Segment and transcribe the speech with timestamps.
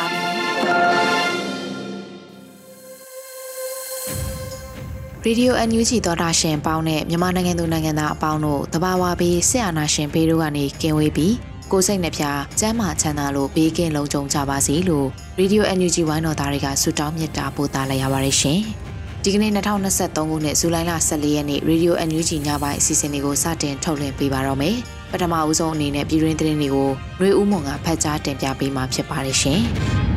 [5.25, 11.35] ရေဒီယို NUG သောတာရှင်ပေါင်းနဲ့မြန်မာနိုင်ငံသူနိုင်ငံသားအပေါင်းတို့တဘာဝပြီးဆရာနာရှင်ဘေးတို့ကနေကင်းဝေးပြီး
[11.71, 12.23] ကိုစိတ်နှပြ
[12.59, 15.07] ကျမ်းမာချမ်းသာလို့ဘေးကင်းလုံခြုံကြပါစေလို့
[15.39, 18.59] ရေဒီယို NUG ဝိုင်းတော်သားတွေကဆုတောင်းမြတ်တာပို့သလာရပါတယ်ရှင်။
[19.23, 24.75] ဒီကနေ့2023ခုနှစ်ဇူလိုင်လ14ရက်နေ့ရေဒီယို NUG ညပိုင်းအစီအစဉ်လေးကိုစတင်ထုတ်လွှင့်ပေးပါတော့မယ်။
[25.11, 29.61] ပထမအဦးဆုံးအနေနဲ့ပြည်တွင်းသတင်းတွေကိုຫນွေဦးမွန်ကဖတ်ကြားတင်ပြပေးမှာဖြစ်ပါတယ်ရှင်။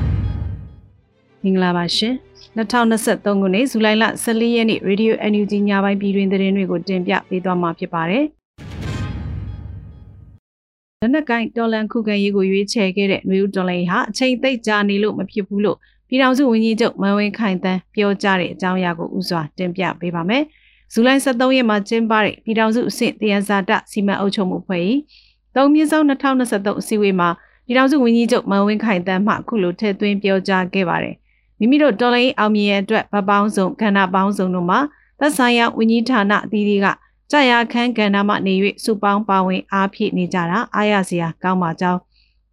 [1.45, 2.14] မင်္ဂလာပါရှင်
[2.56, 8.25] 2023ခုနှစ်ဇူလိုင်လ14ရက်နေ့ Radio NUG ညပိုင်းပြည်တွင်သတင်းတွေကိုတင်ပြပေးသွားမှာဖြစ်ပါတယ်
[11.01, 15.77] လက်နက်ကိုင်တော်လန်ခုခံရေးကိုရွေးချယ်ခဲ့တဲ့ຫນွေဦးတော်လန်ဟာအချိန်သိပ်ကြာနေလို့မဖြစ်ဘူးလို့
[16.09, 20.42] ပြည်ထောင်စုဝန်ကြီးချုပ်မန်ဝင်းခိုင်တန်းပြောကြားတဲ့အကြောင်းအရာကိုဥစွာတင်ပြပေးပါမယ်
[20.92, 24.83] ဇူလိုင်23ရက်မှာကျင်းပတဲ့ပြည်ထောင်စုအဆင့်တရားစာတစီမံအုပ်ချုပ်မှုဖွဲ့၏
[25.56, 27.29] သုံးမြင့်ဆောင်2023အစည်းအဝေးမှာ
[27.67, 31.17] ပြည်ထောင်စုဝန်ကြီးချုပ်မန်ဝင်းခိုင်တန်းမှအခုလိုထည့်သွင်းပြောကြားခဲ့ပါတယ်
[31.65, 34.79] မိမိတို့တော်လိုင်းအောင်မြင်ရအတွက်ဗပောင်းစုံကဏ္ဍပေါင်းစုံတို့မှာ
[35.20, 36.87] သက်ဆိုင်ရာဝန်ကြီးဌာနအသီးသီးက
[37.31, 38.55] ကြာရခန်းကဏ္ဍမှနေ၍
[38.85, 42.01] စုပေါင်းပါဝင်အားဖြည့်နေကြတာအားရစရာကောင်းပါကြောင်း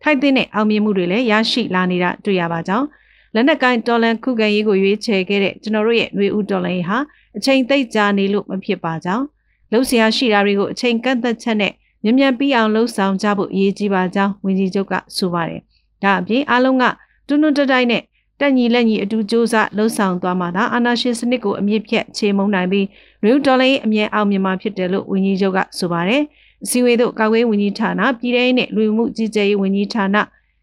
[0.02, 2.86] ထိုက်တဲ့အောင်မြင်မှုတွေလည်းရရှိလာနေတာတွေ့ရပါကြောင်း
[3.34, 6.98] လက်နက်ကိုင်တော်လန်ခုခံရေးကိုရွေးချယ်ခဲ့တဲ့ကျွန်တော်တို့ရဲ့ຫນွေဦးတော်လန်ရေးဟာ
[7.38, 9.26] အချိန်သိပ်ကြာနေလို့မဖြစ်ပါကြောင်း
[9.72, 11.74] လှုပ်ရှားရှိတာတွေကိုအချိန်ကန့်သက်ချက်နဲ့
[12.04, 15.62] မြန်မြန်ပြီးအောင်လှုပ်ဆောင်ကြဖို့အရေးကြီးပါကြောင်းဝန်ကြီးချုပ်ကဆိုပါတယ်။
[16.04, 16.84] ဒါအပြင်အားလုံးက
[17.28, 18.02] တွန်းတွန်းတိုက်တိုက်နဲ့
[18.42, 22.86] တက်ညီလက်ညီအတူစ조사လှုပ်ဆောင်သွားမှသာအာဏာရှင်စနစ်ကိုအမြင့်ဖြတ်ချေမှုန်းနိုင်ပြီး
[23.24, 26.22] ရီဒေါ်လာရဲ့အမြဲအောင်မြင်မှာဖြစ်တယ်လို့ဝန်ကြီးချုပ်ကဆိုပါတယ်။
[26.64, 30.16] အစည်းအဝေးသို့ကာကွယ်ဝန်ကြီးဌာနပြည်ထောင်နဲ့လူမှုကြီးကြပ်ရေးဝန်ကြီးဌာန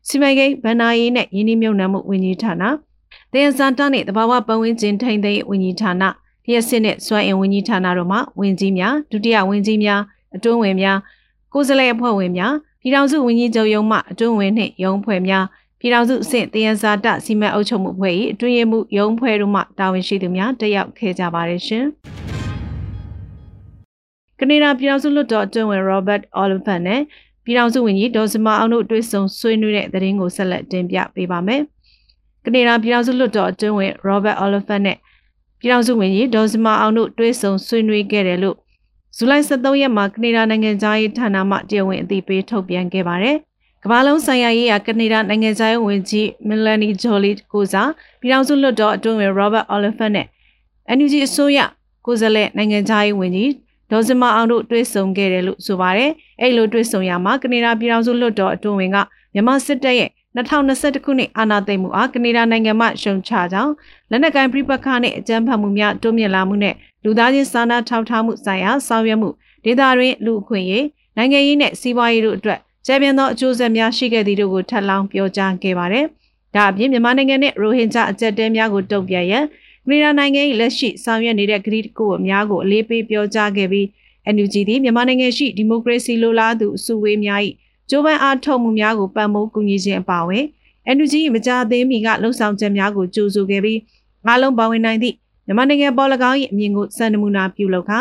[0.09, 2.63] စီမံကိန်းဗဏ္ဍာရေးနဲ့ယင်းနှမြုံနှံမှုဝန်ကြီးဌာန
[3.33, 6.03] တင်စန်တာနဲ့တဘာဝပတ်ဝန်းကျင်ထိန်းသိမ်းဝန်ကြီးဌာန
[6.45, 10.01] လျှက်စစ်နဲ့စွမ်းအင်ဝန်ကြီးဌာနတို့မှဝန်ကြီးများဒုတိယဝန်ကြီးများ
[10.37, 10.99] အတွင်းဝင်များ
[11.53, 15.45] ကိုယ်စားလှယ်အဖွဲ့ဝင်များပြည်ထောင်စုဝန်ကြီးချုပ်ရုံးမှအတွင်းဝင်နှင့်ရုံးဖွဲ့များ
[15.81, 21.85] ပြည်ထောင်စုအဆင့်တယံဇာတစီမံအုပ်ချုပ်မှုဖွဲ့၏အတွင်းရမှုရုံးဖွဲ့တို့မှတာဝန်ရှိသူများတက်ရောက်ခဲ့ကြပါတယ်ရှင်။
[24.39, 27.01] ကနေဒါပြည်ထောင်စုလွှတ်တော်အတွင်းဝင် Robert Oliphant နဲ့
[27.45, 31.63] ပြည်ထောင်စုဝန်ကြီးဒေါ်စမအောင်တို့တွေ့ဆုံဆွေးနွေးတဲ့သတင်းကိုဆက်လက်တင်ပြပေးပါမယ်။
[32.45, 34.97] ကနေဒါပြည်ထောင်စုလွှတ်တော်အတွင်းဝင် Robert Oliphant နဲ့
[35.61, 38.57] ပြည်ထောင်စုဝန်ကြီးဒေါ်စမအောင်တို့တွေ့ဆုံဆွေးနွေးခဲ့တယ်လို့
[39.17, 43.37] ဇူလိုင်23ရက်မှာကနေဒါနိုင်ငံသားရေးဌာနမှတရားဝင်အသိပေးထုတ်ပြန်ခဲ့ပါတယ်
[43.85, 47.91] ကမ္ဘာလုံးဆိုင်ရာရေးရာကနေဒါနိုင်ငံခြားရေးဝန်ကြီးမီလနီဂျိုလီကိုစား
[48.21, 50.27] ပြည်ထောင်စုလွှတ်တော်အတွင်းဝင် Robert Oliphant နဲ့
[50.97, 51.59] NUG အစိုးရ
[52.07, 53.53] ကိုယ်စားလှယ်နိုင်ငံခြားရေးဝန်ကြီး
[53.91, 58.97] ဒေါ်စမအောင်တို့တွေ့ဆုံခဲ့တယ်လို့ဆိုပါတယ်။အဲ့လိုတွေ့ဆုံရမှာကနေဒါပြည်ထောင်စုလွှတ်တော်အတွင်းဝင်က
[59.35, 63.73] မြန်မာစစ်တပ်ရဲ့2021ခုနှစ်အာဏာသိမ်းမှုအားကနေဒါနိုင်ငံမှရှုံချကြောင်း
[64.11, 66.75] လက်နက်ကိုင်ပြပခါနဲ့အကြမ်းဖက်မှုများတိုးမြင့်လာမှုနဲ့
[67.05, 69.29] လူသားချင်းစာနာထောက်ထားမှုဆိုင်ရာဆောင်ရွက်မှု
[69.65, 72.61] ဒေသတွင်းလူအခွင့်အရေးနိုင်ငံရေးနဲ့စီးပွားရေးတို့အတွက်
[72.91, 76.05] ကျယ်ပြန့်သောအကျိုးဆက်များရှိခဲ့သည်တို့ကိုထပ်လောင်းပြောကြားခဲ့ပါတယ်။
[76.55, 79.45] ဒါအပြင်မြန်မာနိုင်ငံနဲ့ရိုဟင်ဂျာအကြက်တဲများကိုတုံ့ပြန်ရန်
[79.87, 83.87] ပြည်나နိုင်ငံ၏လက်ရှိဆောင်ရွက်နေတဲ့ကတိတကိုအများကိုအလေးပေးပြောကြားခဲ့ပြီး
[84.35, 87.41] NUG သည်မြန်မာနိုင်ငံရှိဒီမိုကရေစီလိုလားသူအစုဝေးများ၏
[87.91, 90.45] ကြိုးပမ်းအားထုတ်မှုများကိုပံ့ပိုးကူညီခြင်းအပါအဝင်
[90.97, 93.79] NUG ၏မကြာသေးမီကလှုံ့ဆော်ချက်များကိုကြိုးဆိုခဲ့ပြီး
[94.27, 95.15] အားလုံးပါဝင်နိုင်သည့်
[95.47, 97.99] မြန်မာနိုင်ငံပေါ်၎င်း၏အမြင်ကိုစံနမူနာပြုလုပ်ခါ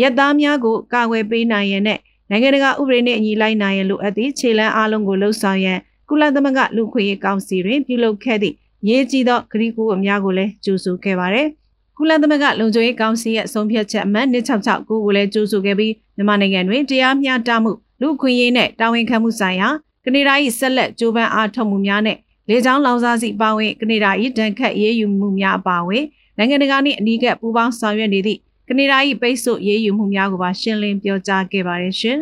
[0.00, 1.98] ရက်သားများကိုကာကွယ်ပေးနိုင်ရန်နဲ့
[2.30, 5.78] နိုင်ငံတကာဥပဒေနဲ့အညီလိုက်နိုင်ရန်လိုအပ်သည့်ခြေလှမ်းအားလုံးကိုလှုပ်ဆောင်ရန်
[6.08, 8.54] ကုလသမဂ္ဂလူခွင့်ရေးကောင်စီတွင်ပြုလုပ်ခဲ့သည့်
[8.88, 11.46] ရေးကြီးသောဂရီကူအများကိုလည်းကြိုဆိုခဲ့ပါတယ်။
[11.96, 19.68] ကုလသမဂ္ဂလုံခြုံရေးကောင်စီရဲ့ဆုံးဖြတ်ချက်အမှတ်266ကိုလည်းကြိုဆိုခဲ့ပြီးမြန်မာနိုင်ငံတွင်တရားမျှတမှုလူခွင့်ရေးနဲ့တာဝန်ခံမှုဆိုင်ရာ
[20.04, 22.16] ကနေဒါ၏ဆက်လက်ကြိုးပမ်းအားထုတ်မှုများနဲ့
[22.48, 26.04] လေကြောင်းလောင်စာဆီပါဝင်ကနေဒါ၏ဒဏ်ခတ်ရေးယူမှုများအပါအဝင်
[26.36, 28.40] နိုင်ငံတကာနှင့်အနီးကပ်ပူးပေါင်းဆောင်ရွက်နေသည့်
[28.72, 32.18] ကနေဒါ၏ပိတ်ဆို့ရေးယူမှုများကိုပါရှင်းလင်းပြောကြားခဲ့ပါတယ်ရှင်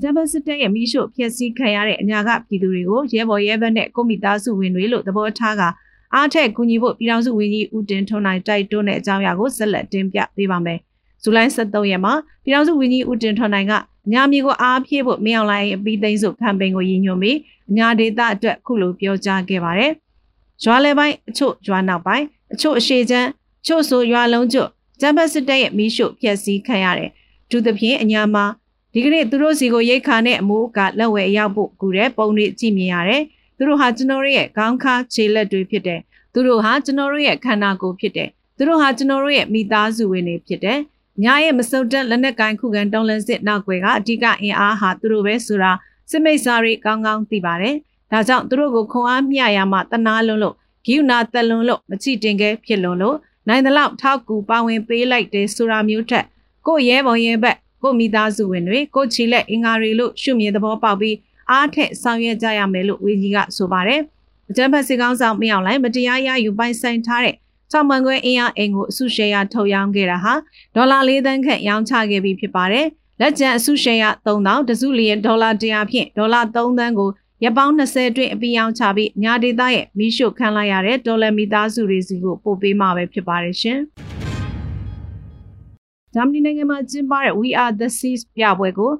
[0.00, 5.62] ဂျမ်ဘတ်စစ်တပ်ရဲ့မိရှုဖျက်ဆီးခံရတဲ့အညာကပြည်သူတွေကိုရဲဘော်ရဲဘက်နဲ့ကိုမိသားစုဝင်တွေလို့သဘောထားက
[6.14, 10.78] အားထက်ကူညီဖို့ပြည်ထောင်စုဝန်ကြီးဦးတင်ထွန်းနိုင်တိုက်တွန်းတဲ့အကြောင်းအရာကိုဆက်လက်တင်ပြပေးပါမယ်။
[11.22, 12.12] ဇူလိုင်23ရက်မှာ
[12.44, 13.72] ပြည်ထောင်စုဝန်ကြီးဦးတင်ထွန်းနိုင်က
[14.06, 17.38] အများမျိုးကိုအားဖြည့်ဖို့မင်းအောင်လိုင်းအပြီးသိမ်းစုကမ်ပိန်းကိုရည်ညွှန်းပြီး
[17.70, 19.92] အညာဒေသအတွက်ခုလိုပြောကြားခဲ့ပါတယ်။
[20.64, 24.68] ရွာလဲပိုင်းအချို့ရွာနောက်ပိုင်းအချို့အရှိချမ်းအ ချို့ဆိုရွာလုံးကျွတ်
[25.00, 27.10] ဂျမ်ဘတ်စစ်တပ်ရဲ့မီးရှို့ဖျက်ဆီးခံရတယ်။
[27.50, 28.44] သူသဖြင့်အညာမှာ
[28.92, 33.22] ဒီကနေ့သူတို့စီကိုရိတ်ခါနဲ့အမိုးကလက်ဝဲရောက်ဖို့ကူတဲ့ပုံတွေကြည့်မြင်ရတယ်။
[33.56, 36.00] သူတို့ဟာကျွန်တော်တို့ရဲ့ခေါင်းခါခြေလက်တွေဖြစ်တယ်။
[36.32, 40.78] သူတို့ဟာကျွန်တော်တို့ရဲ့ခန္ဓာကိုယ်ဖြစ်တယ်။သူတို့ဟာကျွန်တော်တို့ရဲ့မိသားစုဝင်တွေဖြစ်တယ်။
[41.24, 45.72] ညာရဲ့မစုံတက်လက်နက်ကိုင်ခုခံတောင်းလန့်စစ်နောက်ွယ်ကအဓိကအင်အားဟာသူတို့ပဲဆိုတာ
[46.10, 47.74] စစ်မိတ်စာတွေကောင်းကောင်းသိပါတယ်။
[48.12, 50.54] ဒါကြောင့်သူတို့ကိုခွန်အားမျှရမှတနာလုံးလို့
[50.86, 53.16] ဂိူနာတက်လွန်လို့မချိတင်ခဲဖြစ်လွန်လို့
[53.48, 56.24] နိုင်တဲ့လောက်ထောက်ကူပါဝင်ပေးလိုက်တယ်ဆိုတာမျိုးထက်
[56.66, 61.16] ကိုရဲဘော်ရဲဘက်ကိုမိသားစုဝင်တွေကိုချီလက်အင်္ဂါတွေလို့ရှုမြင်သဘောပေါက်ပြီး
[61.50, 64.00] အားထက်ဆောင်ရွက်ကြရမယ်လို့ဝေကြီးကဆိုပါတယ်။
[64.50, 67.34] အကြံဖက်စစ်ကောင်းဆောင်မင်းအောင်လိုင်းမတရားရယူပိုင်ဆိုင်ထားတဲ့
[67.72, 70.34] ၆မှန်ခွဲအင်အားအိမ်ကိုအစုရှယ်ယာထုတ်ရောင်းခဲ့တာဟာ
[70.74, 72.86] ဒေါ်လာ၄သန်းခန့်ရောင်းချခဲ့ပြီးဖြစ်ပါတယ်။
[73.20, 77.10] လက်ကျန်အစုရှယ်ယာ3000တစုလျင်ဒေါ်လာ100ဖြင့်ဒေါ်လာ3သန်းကို
[77.44, 83.78] ရပောင်း20အတွင်းအပြီးအောင်ချပြီးညာဒေသရဲ့မီးရှို့ခံလိုက်ရတဲ့ဒေါ်လာမီသားစုတွေစီကိုပို့ပေးမှာပဲဖြစ်ပါတယ်ရှင်။
[86.14, 88.92] ဂျာမနီနိုင်ငံမှာကျင်းပတဲ့ We Are the Seas ပြပွဲကို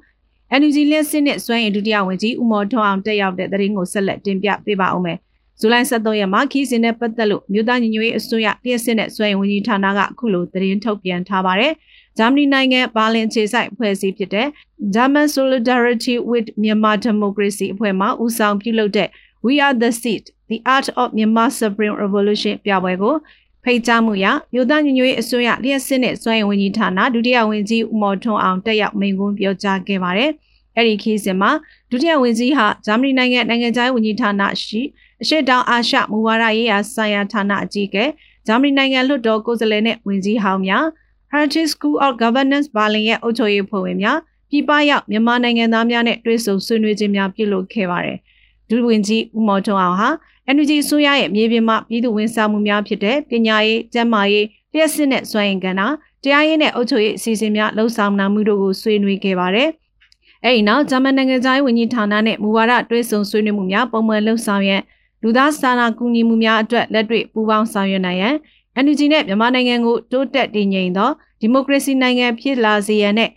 [0.59, 5.17] NUG လက်စစ်နဲ့စွမ်းရင်ဒုတိယဝန်ကြီးဦးမော်ထွန်းအောင်တက်ရောက်တဲ့သတင်းကိုဆက်လက်တင်ပြပေးပါဦးမယ်။
[5.59, 11.73] ဇူလိုင်23ရက်မှာခီးစဉ်နဲ့ပတ်သက်လို့မြို့သားညီညွတ်ရေးအစိုးရလျှက်စစ်နဲ့စွမ်းရင်ဝန်ကြီးဌာနကအခုလိုသတင်းထုတ်ပြန်ထားပါတယ်။
[12.19, 14.47] ဂျာမနီနိုင်ငံဘာလင်ခြေဆိုင်အဖွဲ့အစည်းဖြစ်တဲ့
[14.95, 19.09] German Solidarity with Myanmar Democracy အဖွဲ့မှဦးဆောင်ပြုလုပ်တဲ့
[19.45, 23.15] We Are the Seed The Art of Myanmar Supreme Revolution ပြပွဲကို
[23.63, 30.31] ဖိတ်ကြားမှုရမြို့သားညီညွတ်ရေးအစိုးရလျှက်စစ်နဲ့စွမ်းရင်ဝန်ကြီးဌာနဒုတိယဝန်ကြီးဦးမော်ထွန်းအောင်တက်ရောက်မိန့်ခွန်းပြောကြားခဲ့ပါတယ်။
[30.75, 31.51] အဲ့ဒီခီးစဉ်မှာ
[31.89, 34.81] ဒုတိယဝန်ကြီးဟာဂျာမနီနိုင်ငံနိုင်ငံခြားရေးဝန်ကြီးဌာနရှိ
[35.21, 38.05] အရှေ့တောင်အာရှမူဝါဒရေးရာဆိုင်ရာဌာနအကြီးအကဲ
[38.47, 40.85] ဂျာမနီနိုင်ငံလွှတ်တော်ကိုယ်စားလှယ်နဲ့ဝန်ကြီးဟောင်းများ
[41.31, 44.17] Heritage School of Governance ဘာလင်ရဲ့အုပ်ချုပ်ရေးဖွဲ့ဝင်များ
[44.49, 48.17] ပြည်ပရောက်မြန်မာနိုင်ငံသားများနဲ့တွေ့ဆုံဆွေးနွေးခြင်းများပြုလုပ်ခဲ့ပါတယ်။
[48.69, 50.09] ဒုဝန်ကြီးဦးမော်ထွန်းအောင်ဟာ
[50.55, 55.81] NUG အစိုးရရဲ့မြေပြင်မှာပြည်သူဝန်ဆောင်မှုများဖြစ်တဲ့ပညာရေး၊ကျန်းမာရေး၊လျှက်စစ်နဲ့စွမ်းအင်ကဏ္ဍ
[56.23, 59.69] တရားရေးနဲ့အုပ်ချုပ်ရေးအစီအစဉ်များလှုပ်ဆောင်နိုင်မှုတို့ကိုဆွေးနွေးခဲ့ပါတယ်။
[60.43, 64.81] အဲဒီနောက်ဂျာမန်နိုင်ငံသားဝန်ကြီးဌာနနဲ့မူဝါဒတွဲဆုံဆွေးနွေးမှုများပုံမှန်လှုပ်ဆောင်ရန်
[65.23, 68.35] လူသားစာနာကူညီမှုများအတွက်လက်တွေ့ပူးပေါင်းဆောင်ရွက်နိုင်ရန်
[68.83, 71.09] NUG နဲ့မြန်မာနိုင်ငံကိုတိုးတက်တည်ငြိမ်သော
[71.41, 73.29] ဒီမိုကရေစီနိုင်ငံဖြစ်လာစေရန်နဲ့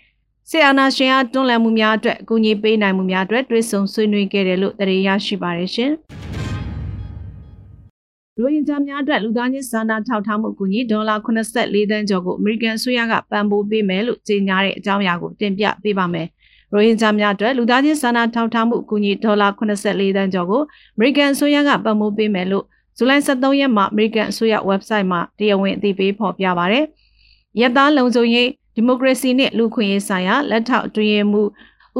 [0.51, 5.93] ဆီအာနာရှင်အားတွန်းလှန်မှုများအတွက်အကူအညီပေးနိုင်မှုများအတွက်တွဲဆုံဆွေးနွေးခဲ့တယ်လို့တရေရရှိပါတယ်ရှင်။
[8.39, 16.27] ရိုဟင်ဂျာများအတွက်လူသားချင်းစာနာထောက်ထားမှုအကူအညီဒေါ်လာ84သန်းကျော်ကိုအမေရိကန်အစိုးရကပံ့ပိုးပေးမယ်လို့ကြေညာတဲ့အကြောင်းအရာကိုတင်ပြပေးပါမယ်။
[16.73, 20.63] ရိုဟင်ဂျာများအတွက်လူသားချင်းစာနာထောက်ထားမှုအကူအညီဒေါ်လာ84သန်းကျော်ကို
[20.97, 22.65] အမေရိကန်အစိုးရကပံ့ပိုးပေးမယ်လို့
[22.97, 26.87] ဇူလိုင်23ရက်မှာအမေရိကန်အစိုးရ website မှာတရားဝင်အသိပေးဖော်ပြပါရယ်။
[27.61, 31.43] ရသားလုံခြုံရေးဒီမိုကရေစီနဲ့လူခွင့်ရေးဆိုင်ရာလက်ထောက်အတွင်းမှု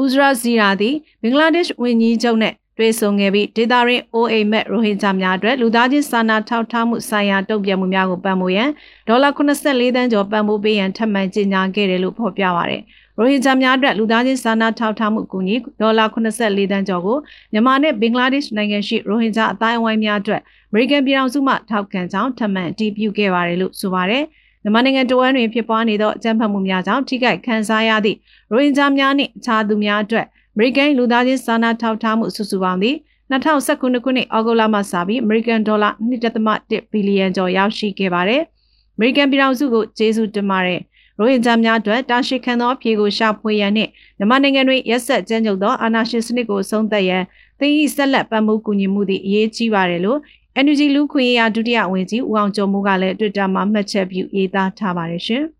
[0.01, 8.69] ဥဇရာဇီရာသည်ဘင်္ဂလားဒေ့ရှ်ဝန်ကြီးချုပ်နဲ့တွေ့ဆုံခဲ့ပြီးဒေတာရင်း OA မဲ့ရိုဟင်ဂျာများအတွက်လူသားချင်းစာနာထောက်ထားမှုဆိုင်ရာတုံ့ပြန်မှုများကိုပံ့ပိုးရန်
[9.07, 12.83] ဒေါ်လာ84သန်းကျော်ပံ့ပိုးပေးရန်ထပ်မံကြေညာခဲ့တယ်လို့ဖော်ပြပါရယ်
[13.17, 17.17] ရိုဟင်ဂျာများအတွက်လူသားချင်းစာနာထောက်ထားမှုအကူအညီဒေါ်လာ84သန်းကျော်ကို
[17.51, 24.23] မြန်မာနဲ့ဘင်္ဂလားဒေ့ရှ်နိုင်ငံရှိရိုဟင်ဂျာအတိုင်းအဝိုင်းများအတွက်အမေရိကန်ပြည်ထောင်စုမှထောက်ခံကြောင်းထပ်မံအတည်ပြုခဲ့ပါတယ်လို့ဆိုပါတယ်
[24.63, 28.17] မြန်မာနိုင်ငံတဝန်းတွင်ဖြစ်ပွားနေသောအကြမ်းဖက်မှုများကြောင့်ထိခိုက်ခံစားရသည့်
[28.51, 32.97] ရိုဟင်ဂျာများနှင့်အခြားသူများအတွက်အမေရိကန်လူသားချင်းစာနာထောက်ထားမှုစုစုပေါင်းသည့်
[33.31, 38.41] 2019ခုနှစ်ဩဂုတ်လမှစပြီးအမေရိကန်ဒေါ်လာ1.1ဘီလီယံကျော်ရောက်ရှိခဲ့ပါတယ်။
[38.95, 40.79] အမေရိကန်ပြည်ထောင်စုကိုကျေးဇူးတင်ပါတယ်။
[41.19, 47.23] ရိုဟင်ဂျာများအတွက်တာရှိခံသောဖြေကိုရှာဖွေရန်နှင့်မြန်မာနိုင်ငံတွင်ရက်ဆက်ကြမ်းကြုတ်သောအာဏာရှင်စနစ်ကိုဆုံးသက်ရန်
[47.59, 50.19] သင်၏ဆက်လက်ပံ့ပိုးကူညီမှုသည်အရေးကြီးပါတယ်လို့
[50.65, 55.43] NUG လူခွင့်ရဒုတိယဝန်ကြီးဦးအောင်ကျော်မိုးကလည်း Twitter မှာမှတ်ချက်ပြုရေးသားထားပါတယ်ရှင်။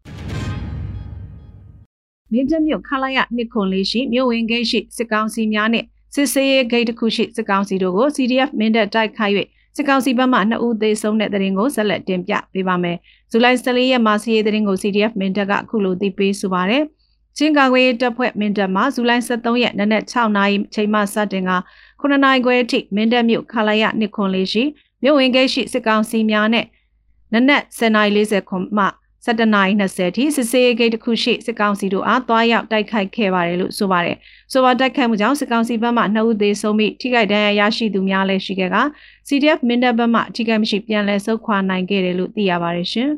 [2.32, 9.34] မြင်းကျမြို့ခလာရနှစ်ခွန်လေးရှိမြို့ဝင်ဂိတ်ရှိစစ်ကောင်စီများနဲ့စစ်စေးရေးဂိတ်တစ်ခုရှိစစ်ကောင်စီတို့ကို CDF မင်းတပ်တိုက်ခိုက်၍
[9.76, 12.98] စစ်ကောင်စီဘက်မှ2ဦးသေဆုံးတဲ့တဲ့ရင်ကိုဆက်လက်တင်ပြပေးပါမယ်။
[13.36, 16.84] ဇူလိုင်14ရက်မှာစီးရေးတဲ့ရင်ကို CDF မင်းတပ်ကအခုလိုသိပေးဆိုပါရယ်။
[17.38, 21.52] ချင်းကာကွယ်တပ်ဖွဲ့မင်းတပ်မှာဇူလိုင်23ရက်နနက်6နာရီချိန်မှစတင်က
[22.02, 24.64] 9နာရီခွဲအထိမင်းတပ်မြို့ခလာရနှစ်ခွန်လေးရှိ
[25.04, 26.66] မြို့ဝင်ဂိတ်ရှိစစ်ကောင်စီများနဲ့
[27.34, 28.86] နနက်10:40ခွန်မှ
[29.26, 34.18] 17:20ထိစစ်စေးဂိတ်တစ်ခုရှိစစ်ကောင်စီတို့အားသွားရောက်တိုက်ခိုက်ခဲ့ပါတယ်လို့ဆိုပါတယ်။
[34.54, 38.78] ဆိုပါတိုက်ခိုက်မှုကြောင့်စစ်ကောင်စီဘက်မှ2ဦးသေဆုံးပြီးထိခိုက်ဒဏ်ရာရရှိသူများလည်းရှိခဲ့က
[39.28, 43.10] CDF မင်းတပ်ဘက်မှထိခိုက်မရှိပြန်လည်ဆုတ်ခွာနိုင်ခဲ့တယ်လို့သိရပါတယ်ရှင်။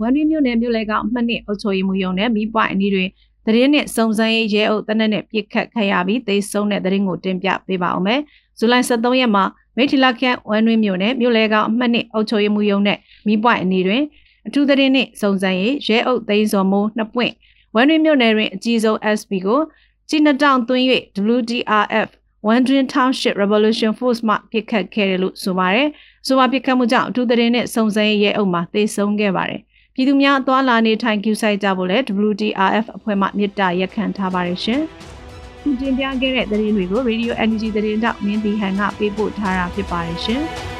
[0.00, 3.08] ဝန်ရီမြို့နယ်မြို့လေကောင်မှနှစ်အုပ်ချုပ်ရေးမှုရုံနဲ့မိပွိုင်အနီးတွင်
[3.46, 8.20] သတင်းနဲ့စုံစမ်းရေးရဲအုပ်တနက်နဲ့ပြစ်ခတ်ခဲ့ရပြီးသေဆုံးတဲ့သတင်းကိုတင်ပြပေးပါအောင်မယ်။
[8.58, 9.44] ဇူလိုင်23ရက်မှာ
[9.76, 14.02] မိထီလာခန့်ဝမ်တွင်းမြို့နယ်မြို့လဲကောင်အမှတ်နှစ်အုပ်ချုပ်ရေးမှူးရုံးနဲ့မိပွိုင်အနီတွင်
[14.46, 17.32] အထူးသတင်းနှင့်စုံစမ်းရေးရဲအုပ်သိန်းစော်မိုးနှစ်ပွင့်
[17.74, 19.60] ဝမ်တွင်းမြို့နယ်တွင်အကြီးဆုံး SP ကို
[20.08, 20.84] ကြီးနှတောင်သွင်း၍
[21.36, 22.08] WDRF
[22.46, 25.88] Wandering Township Revolution Force မှပြစ်ခတ်ခဲ့တယ်လို့ဆိုပါတယ်။
[26.26, 29.60] ဆိုပါပြစ်ခတ်မှုကြောင့်အထူးသတင်းနဲ့စုံစမ်းရေးရဲအုပ်မှသေဆုံးခဲ့ပါတယ်။
[29.94, 31.98] ပြည်သူများအသွားလာနေထိုင်ကြဆိုင်ကြဖို့လဲ
[32.28, 34.80] WDRF အဖွဲ့မှမြစ်တာရက်ခံထားပါတယ်ရှင်။
[35.62, 40.42] ခုတင်ပြခဲ့တဲ့သတင်းတွေကို Radio Energy သတင်းတောက်မင်းတီဟန်ကပေးပို့ထားတာဖြစ်ပါတယ်ရှင်။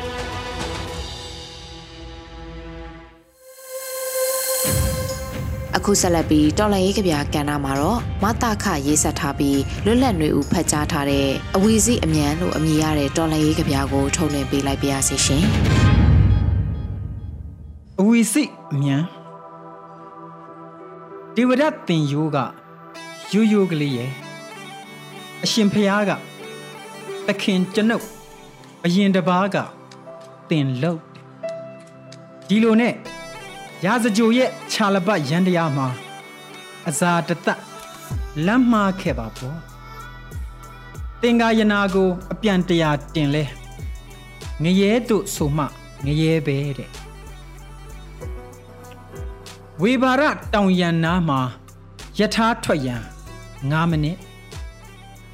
[5.79, 15.45] အခုဆက်လက်ပြီးတော်လန်ရေးကဗျာကန်နာမှာတော့မတခရေးဆက်ထားပြီးလွတ်လပ်ຫນွေဦးဖတ်ကြားထားတဲ့အဝီစီအမြန်လို့အမည်ရတဲ့တော်လန်ရေးကဗျာကိုထုတ်လွှင့်ပေးလိုက်ပါရစေရှင်
[18.01, 18.43] အဝီစီ
[18.73, 19.03] အမြန်
[21.35, 22.39] ဒေဝဒတ်တင်ယိုးက
[23.33, 24.11] ရိုးရိုးကလေးရဲ့
[25.45, 26.11] အရှင်ဖျားက
[27.27, 28.05] သခင်ကျွန်ုပ်
[28.85, 29.57] အရင်တပားက
[30.51, 31.01] တင်လို့
[32.49, 32.95] ဒီလိုနဲ့
[33.85, 35.89] ရာဇကြိုရဲ့ခြာလပတ်ရန်တရားမှာ
[36.89, 37.61] အစာတသက်
[38.47, 39.59] လမ်းမှားခဲ့ပါပေါ့
[41.21, 43.45] တင်္ကာယနာကိုအပြန်တရာတင်လဲ
[44.63, 45.65] ငရဲတို့ဆိုမှ
[46.05, 46.91] ငရဲပဲတဲ့
[49.83, 51.41] ဝေဘာရတောင်ရန်နာမှာ
[52.19, 53.03] ယထာထွက်ရန်
[53.47, 54.19] 9မိနစ်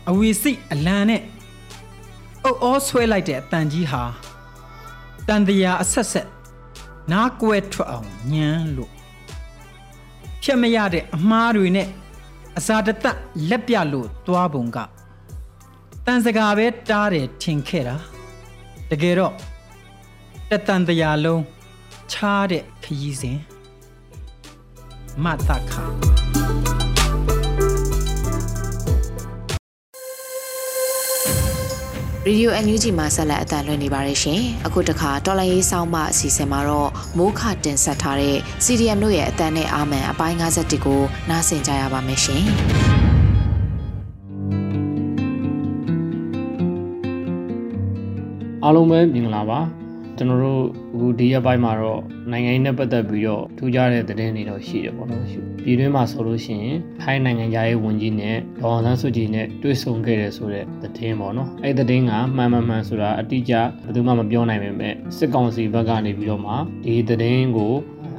[0.08, 1.22] အဝီစိအလံနဲ့
[2.44, 4.02] အုပ်အောဆွဲလိုက်တဲ့အတန်ကြီးဟာ
[5.26, 6.28] တန်တရာအဆက်ဆက်
[7.12, 8.90] နားကွဲထွက်အောင်ညံလို့
[10.42, 11.88] ဖြတ်မရတဲ့အမားတွေနဲ့
[12.58, 13.18] အစာတသက်
[13.48, 14.78] လက်ပြလို့သွားပုံက
[16.06, 17.96] တန်စကားပဲတားတယ်ထင်ခဲ့တာ
[18.90, 19.34] တကယ်တော့
[20.50, 21.42] တတန်တရာလုံး
[22.12, 23.38] ချားတဲ့ခရီးစဉ်
[25.24, 26.13] မတခါ
[32.26, 41.00] ရေဒီယို NUG မှာဆက်လက်အသံလွှင့်နေပါတယ်ရှင်။အခုတခါတော်လိုင်းရေးဆောင်းမအစီအစဉ်မှာတော့မိုးခတင်ဆက်ထားတဲ့ CDM တို့ရဲ့အသံနဲ့အာမန်အပိုင်း51ကို
[41.30, 42.42] နားဆင်ကြရပါမယ်ရှင်။
[48.64, 49.83] အားလုံးပဲမင်္ဂလာပါ
[50.18, 50.62] ကျွန်တော်တို့
[50.94, 55.24] အခုဒီရက်ပိုင်းမှာတော့နိုင်ငံရေးနဲ့ပတ်သက်ပြီးတော့ထူးခြားတဲ့သတင်းတွေတော့ရှိတယ်ပေါ့နော်
[55.64, 63.54] ပြည်တွင်းမှာဆိုလို့ရှိရင်ထိုင်းနိုင်ငံသားရေးဝန်ကြီးနဲ့ဒေါ်အောင်ဆန်းစုကြည်နဲ့တွေ့ဆုံခဲ့တယ်ဆိုတဲ့သတင်းပေါ့နော်အဲ့ဒီသတင်းကမှန်မှန်မှန်ဆိုတာအတိအကျ
[63.84, 66.54] ဘယ်သူမှမပြောနိုင်ပေမဲ့စစ်ကောင်စီဘက်ကနေပြီးတော့မှ
[66.84, 67.74] ဒီသတင်းကို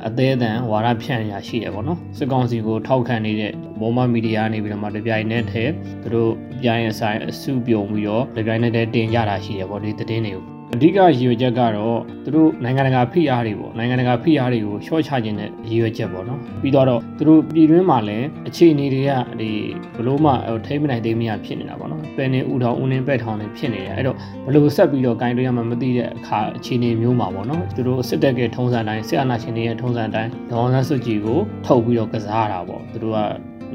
[0.08, 5.74] အသေးအတန်ဝါဒဖြန့်ရရှိရပေါ့နော်စစ်ကောင်စီကိုထောက်ခံနေတဲ့ဘောမမီဒီယာနေပြီးတော့မှတပြိုင်နက်တည်း
[6.04, 19.52] သူတို့ပြိုင်အဆိုင်အစုပြုံပြီးတော့တပြိုင်နက်တည်းတင်ကြတာရှိရပေါ့ဒီသတင်းတွေကို အဓိကရည်ရွယ်ချက်ကတော့သူတို့နိုင်ငံတကာဖိအားတွေပေါ့နိုင်ငံတကာဖိအားတွေကိုရှော့ချခြင်းနဲ့ရည်ရွယ်ချက်ပေါ့နော်ပြီးတော့သူတို့ပြည်တွင်းမှာလည်းအခြေအနေတွေကဒီ
[19.98, 20.32] ဘလို့မှ
[20.66, 33.20] ထိမ့်မနိုင်သေးမရဖြစ်နေတာပေါ့နော်ပယ်နေဥထောင်ဦးနေပဲ့ထောင်နေဖြစ်နေတယ်အဲ့တော့ဘလို့ဆက်ပြီးတော့ဂိုင်းတွေရမှမသိတဲ့အခါအခြေအနေမျိုးမှာပေါ့နော်သူတို့စစ်တပ်ကထုံးစံတိုင်းစစ်အာဏာရှင်တွေရဲ့ထုံးစံတိုင်းဒေါ်အောင်ဆန်းစုကြည်ကိုထုတ်ပြီးတော့ကစားတာပေါ့သူတို့က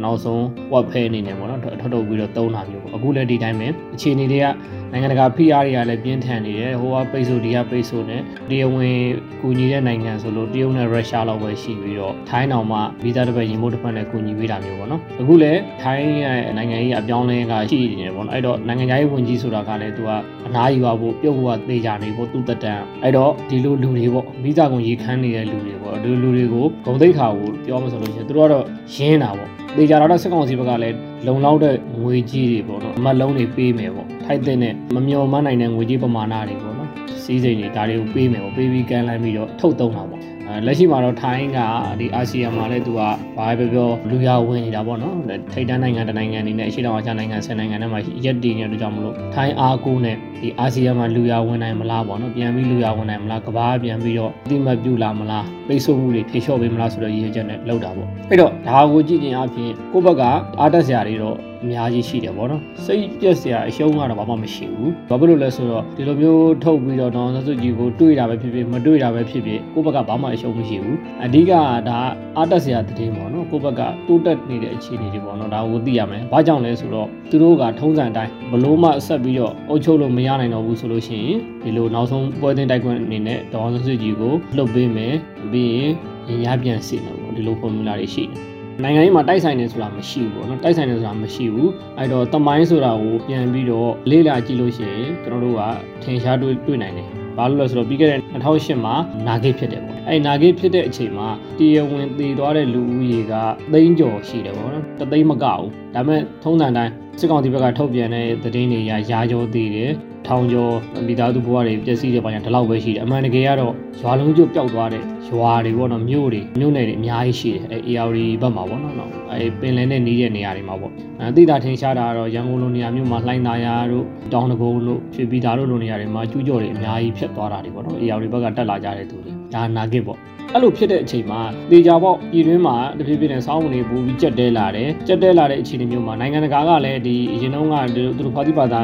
[0.02, 4.46] နောက်ဆုံးဝက်ဖဲအနေနဲ့ပေါ့နော်ထုတ်ထုတ်ပြီးတော့သုံးတာမျိုးပေါ့အခုလည်းဒီတိုင်းပဲအခြေအနေတွေက
[4.92, 9.00] နိုင်ငံတကာဖိအားတွေကလည်းပြင်းထန်နေတယ်ဟိုကပိတ်ဆို့ဒီကပိတ်ဆို့နဲ့တရားဝင်
[9.40, 20.10] ကူညီတဲ့နိုင်ငံဆိုလို့တရုတ်နဲ့ရုရှားလောက်ပဲရှိပြီးတော့ထိုင်းတောင်မှဗီဇာတစ်ပတ်ရင်မို့တစ်ပတ်နဲ့ကူညီပေးတာမျိုးပေါ့နော်အခုလည်းထိုင်းရဲ့နိုင်ငံရေးအပြောင်းလဲကရှိနေတယ်ပေါ့နော်အဲ့တော့နိုင်ငံရေးဝန်ကြီးဆိုတာကလည်းသူက
[20.46, 36.90] အနားယူဖို့ပြုတ်ဖို့ကသေချာနေဖို့သူ့တက်တန်အဲ့တော့ဒီလိုလူတွေပေါ့ဗီဇာကုန်ရေခမ်းနေတဲ့လူတွေပေါ့ ဒီလူတွေကိုဂုံသိက္ခာကိုပြောမှဆိုလို့ရှိရင်သူတို့ကတော့ရင်းတာပေါ့သေချာတော့စစ်ကောင်စီဘက်ကလည်းလုံလောက်တဲ့ငွေကြီးတွေပေါ့နော်အမတ်လုံးတွေပေးမယ်ပေါ့ထိုက်တဲ့နဲ့မမျော်မှန်းနိုင်တဲ့ငွေကြီးပမာဏတွေပေါ့နော်
[37.22, 40.29] စီးစိမ်တွေဒါတွေကိုပေးမယ်ပေါ့ပေးပြီးကန်လိုက်ပြီးတော့ထုတ်သုံးတာပေါ့
[40.66, 41.58] လက်ရှိမှာတော့ထိုင်းက
[42.00, 43.00] ဒီအာဆီယံမှာလည်းသူက
[43.36, 45.16] ဘာပဲပြောလူရဝင်နေတာပေါ့နော်
[45.52, 60.22] ထိပ်တန်းနိုင်ငံတနိုင်ငံအနေနဲ့အရှေ့တောင်အာရှနိုင်ငံ10နိုင်ငံနဲ့မှရက်တည်နေတဲ့ကြောင့်မလို့ထိုင်းအားကိုနဲ့ဒီအာဆီယံမှာလူရဝင်နိုင်မလားပေါ့နော်ပြန်ပြီးလူရဝင်နိုင်မလားကဘာပြန်ပြီးတော့အတိမတ်ပြုလာမလားပိတ်ဆို့မှုတွေထေလျှော့ပေးမလားဆိုတော့ရည်ရွယ်ချက်နဲ့လောက်တာပေါ့အဲ့တော့ဒါကိုကြည့်ရင်အပြင်ကိုယ့်ဘက်က
[60.60, 71.52] အားတက်စရာတွေတော့ အများကြီးရှိတယ်ပေါ့နော်စိတ်ပြက်စရာအရှုံးကတော့ဘာမှမရှိဘူးဘာဖြစ်လို့လဲဆိုတော့ဒီလိုမျိုးထုတ်ပြီးတော့ဒေါန်ဆစုကြည်ကိုတွေးတာပဲဖြစ်ဖြစ်မတွေးတာပဲဖြစ်ဖြစ်ကိုယ့်ဘက်ကဘာမှအရှုံးမရှိဘူးအဓိက
[71.88, 71.98] ဒါ
[72.36, 85.14] အားတက်စရာတည်ပေါ့နော်ကိုယ့်ဘက်ကတိုးတက်နေတဲ့အခြေအနေတွေပေါ့နော်ဒါကိုသိရမယ်ဘာကြောင့်လဲဆိုတော့သူတို့ကထုံးစံတိုင်းဘလို့မှဆက်ပြီးတော့အုပ်ချုပ်လို့မရနိုင်တော့ဘူးဆိုလို့ရှိရင်ဒီလိုနောက်ဆုံးပွဲတင်တိုက်ခွင့်အနေနဲ့ဒေါန်ဆစုကြည်ကိုလှုပ်ပေးမယ်
[85.52, 85.90] ပြီးရင်
[86.28, 88.49] ရင်ရပြန်စီမယ်ပေါ့ဒီလိုဖော်မြူလာတွေရှိတယ်
[88.84, 95.62] နိုင်ငံရေးမှာတိုက်ဆိုင်နေဆိုတာမရှိဘူးပေါ့နော်တိုက်ဆိုင်နေဆိုတာမရှိဘူးအဲ့တော့တမိုင်းဆိုတာကိုပြန်ပြီးတော့လေ့လာကြည့်လို့ရှိရင်ကျွန်တော်တို့က
[96.02, 98.94] ထင်ရှားတွေ့တွေ့နိုင်တယ်။ဘာဘာလို့လဲဆိုတော့ပြီးခဲ့တဲ့2008မှာ
[99.26, 103.34] နာဂိတ်ဖြစ်တယ်ပေါ့အဲ့နာဂိတ်ဖြစ်တဲ့အချိန်မှာတရားဝင်တည်သွားတဲ့လူဦးရေက
[103.72, 109.90] သိန်းကျော်ရှိတယ်ပေါ့နော်တသိန်းမကဘူးဒါပေမဲ့ထုံးစံတိုင်းစစ်ကောင်စီဘက်ကထုတ်ပြန်တဲ့သတင်းတွေရာရာကျော်တည်တယ်
[110.26, 110.74] ထောင်ကျော်
[111.06, 118.10] မိသားစုဘဝတွေပျက်စီးတဲ့ပိုင်းကဒီလောက်ပဲရှိတယ်အမှန်တကယ်ကတော့ရွာလုံးကျွတ်ပျောက်သွားတဲ့ရွာတွေပေါ့နော်မြို့တွေမြို့နယ်တွေအများကြီးရှိတယ်အဲ AR
[118.40, 130.20] ဘက်မှာပေါ့နော်နော်အဲပင်လယ်နဲ့နီးတဲ့နေရာတွေမှာပေါ့အဲတိတာထင်ရှားတာကတော့ရန်ကုန်လိုနေရာမြို့မှာလှိုင်းသာယာတို့တောင်တကုန်းတို့ရွှေပြည်သာတို့လိုနေရာတွေမှာကျူးကျော်တွေအများကြီးဖြစ်သွားတာတွေပေါ့နော် AR ဘက်ကတက်လာကြတဲ့သူတွေ ဒါနာဂစ်ပေါ့
[130.54, 131.40] အဲ့လိုဖြစ်တဲ့အချိန်မှာ
[131.70, 138.80] တေချာပေါက်ပြည်တွင်းမှာတဖြည်းဖြည်းနဲ့စောင်းဝင်နေပူပြီးကြက်တဲလာတယ်ကြက်တဲလာတဲ့အခြေအနေမျိုးမှာနိုင်ငံတကာကလည်းဒီအရင်တုန်းကသူတို့ဖာတိပါတာ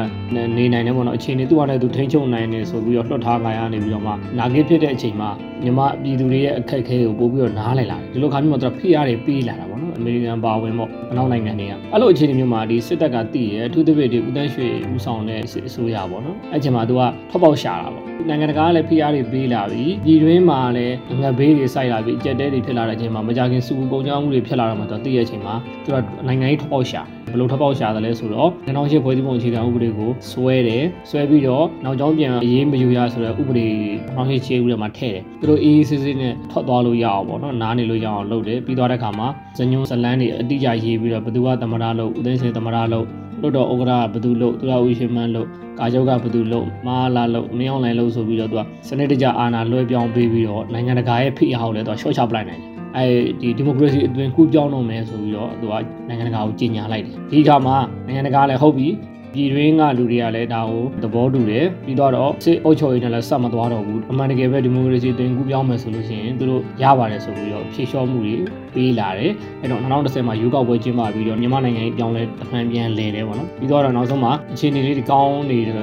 [0.57, 5.29] နေနိုင်တယ်ပေါ့နော်အခြေအနေသူ့အနေနဲ့သူထိန်းချုပ်နိုင်တယ်ဆိုပြီးတော့လွှတ်ထားခိုင်းရနေပြီးတော့မှနာဂစ်ဖြစ်တဲ့အချိန်မှာ
[5.63, 25.53] ညီမပြည်သူတွေရဲ့အခက်အခဲကိုပို့ပြီးတော့နားလည်လာတယ်ဒီလိုခါမျိုးမှာသူကဖိအားတွေပေးလာတာပေါ့နော် အမေရိကန်ပါဝင်ပေါ့အနောက်နိုင်ငံတွေကအဲ့လိုအခြေအနေမျိုးမှာဒီစစ်တပ်ကတည်ရအထူးသဖြင့်ဒီဦးတန်းရွှေဦးဆောင်တဲ့အစိုးရပေါ့နော်အဲ့ချိန်မှာသူကထွက်ပေါက်ရှာတာပေါ့နိုင်ငံတကာကလည်းဖိအားတွေပေးလာပြီးပြည်တွင်းမှာလည်းငတ်ဘေးတွေစိုက်လာပြီးအကြက်တဲတွေဖြစ်လာတဲ့အချိန်မှာမကြခင်စုပုံကြောင်းမှုတွေဖြစ်လာတော့မှသူတည်ရတဲ့အချိန်မှာ
[25.85, 33.67] သူကနိုင်ငံရေးထွက်ပေါက်ရှာ ဘယ်လိုထွက်ပေါက်ရှာတယ်လဲဆိုတော့နိုင်ငံရှိဖွဲ့စည်းပုံအခြေခံဥပဒေကိုဆွဲတယ်ဆွဲပြီးတော့နောက်ကျောင်းပြန်အရေးမယူရဆိုတဲ့ဥပဒေ
[34.15, 43.05] နောက်ရှိခြေဥပဒေမှာထည့်တယ်သူတို့အေးအေးဆေးဆေးနဲ့ထွက်သွားလို့ရအောင်ပေါ့နော်နားနေလို့ရအောင်လုပ်တယ်ပြီးသွားတဲ့ခါမှာဇညွန်ဇလန်းတွေအတိအကျရေးပြီးတော့ဘယ်သူကသမရလို့ဦးသိန်းစင်သမရလို့
[43.41, 45.47] လို့တော့ဥက္ကရာဘယ်သူလို့သူရဦးရှင်မန်းလို့
[45.79, 53.07] ကာချုပ်ကဘယ်သူလို့မာလာလို့မင်းအောင်လိုင်းလို့ဆိုပြီးတော့သူကစနစ်တကျအာဏာလွှဲပြောင်းပေးပြီးတော့နိုင်ငံတကာရဲ့ဖိအားကိုလည်းသူကရှော့ချပလိုက်နိုင်တယ် အဲ
[53.41, 55.73] ဒီဒီမိုကရေစီအတွင်းကူးပြောင်းတော့မယ်ဆိုပြီးတော့သူက
[56.07, 58.87] နိုင်ငံတကာကိုကြီးညာလိုက်တယ်ဒီခါမှာနိုင်ငံတကာလည်းဟုတ်ပြီ
[59.33, 68.35] ပြည်တွင်းကလူတွေကလည်းဒါကိုသဘောတူတယ်ပြီးတော့စစ်အုပ်ချုပ်ရေးနဲ့လည်းဆက်မသွားတော့ဘူးအမှန်တကယ်ပဲဒီမိုကရေစီတွင်ကူးပြောင်းမယ်ဆိုလို့ရှိရင်သူတို့ရပါတယ်ဆိုပြီးတော့ဖြည့်လျှော့မှုတွေ
[68.73, 75.75] ပေးလာတယ်အဲ့တော့2010မှာရွေးကောက်ပွဲကျင်းပပြီးတော့မြန်မာနိုင်ငံကြီးပြောင်းလဲတဖန်ပြန်လဲတယ်ပေါ့နော်ပြီးတော့နောက်ဆုံးမှာအခြေအနေလေးတွေကောင်းနေတယ်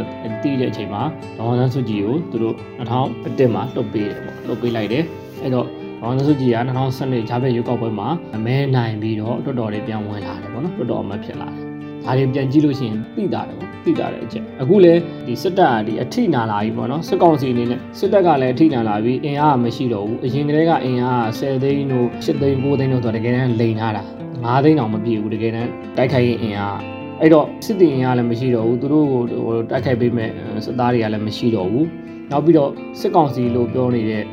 [0.42, 1.02] တည်တဲ့အချိန်မှာ
[1.38, 5.04] ဒေါ်အောင်ဆန်းစုကြည်ကိုသူတို့2001မှာလွတ်ပေးတယ်ပေါ့လွတ်ပေးလိုက်တယ်
[5.42, 5.66] အဲ့တော့
[6.04, 8.08] ဒေါ်အောင်ဆန်းစုကြည်က2012ဂျာဘက်ရွေးကောက်ပွဲမှာ
[8.46, 11.64] မဲနိုင်ပြီးတော့တော်တော်လေးပြန်ဝင်လာတယ်ပေါ့နော်တော်တော်အမတ်ဖြစ်လာတယ်
[12.04, 24.02] ဒါတွေပြန်ကြည့်လို့ရှိရင်သိတာတယ်ပေါ့သိတာတယ်အချက်အခုလည်းဒီစစ်တပ်ကဒီအထိနာလာပြီပေါ့နော်စစ်ကောင်စီအနေနဲ့စစ်တပ်ကလည်းအထိနာလာပြီးအင်အားမရှိတော့ဘူးအရင်ကတည်းကအင်အား10သိန်းတို့10သိန်း9သိန်းတို့ဆိုတော့တကယ်တမ်းလိန်ထားတာ
[24.34, 26.78] 9သိန်းတောင်မပြည့်ဘူးတကယ်တမ်းတိုက်ခိုက်ရင်အင်အား
[27.20, 29.22] အဲ့တော့စစ်တီအင်အားလည်းမရှိတော့ဘူးသူတို့ဟို
[29.70, 30.30] တိုက်ခိုက်ပေးမဲ့
[30.66, 31.88] စစ်သားတွေကလည်းမရှိတော့ဘူး
[32.30, 34.24] နောက်ပြီးတော့စစ်ကောင်စီလို့ပြောနေတဲ့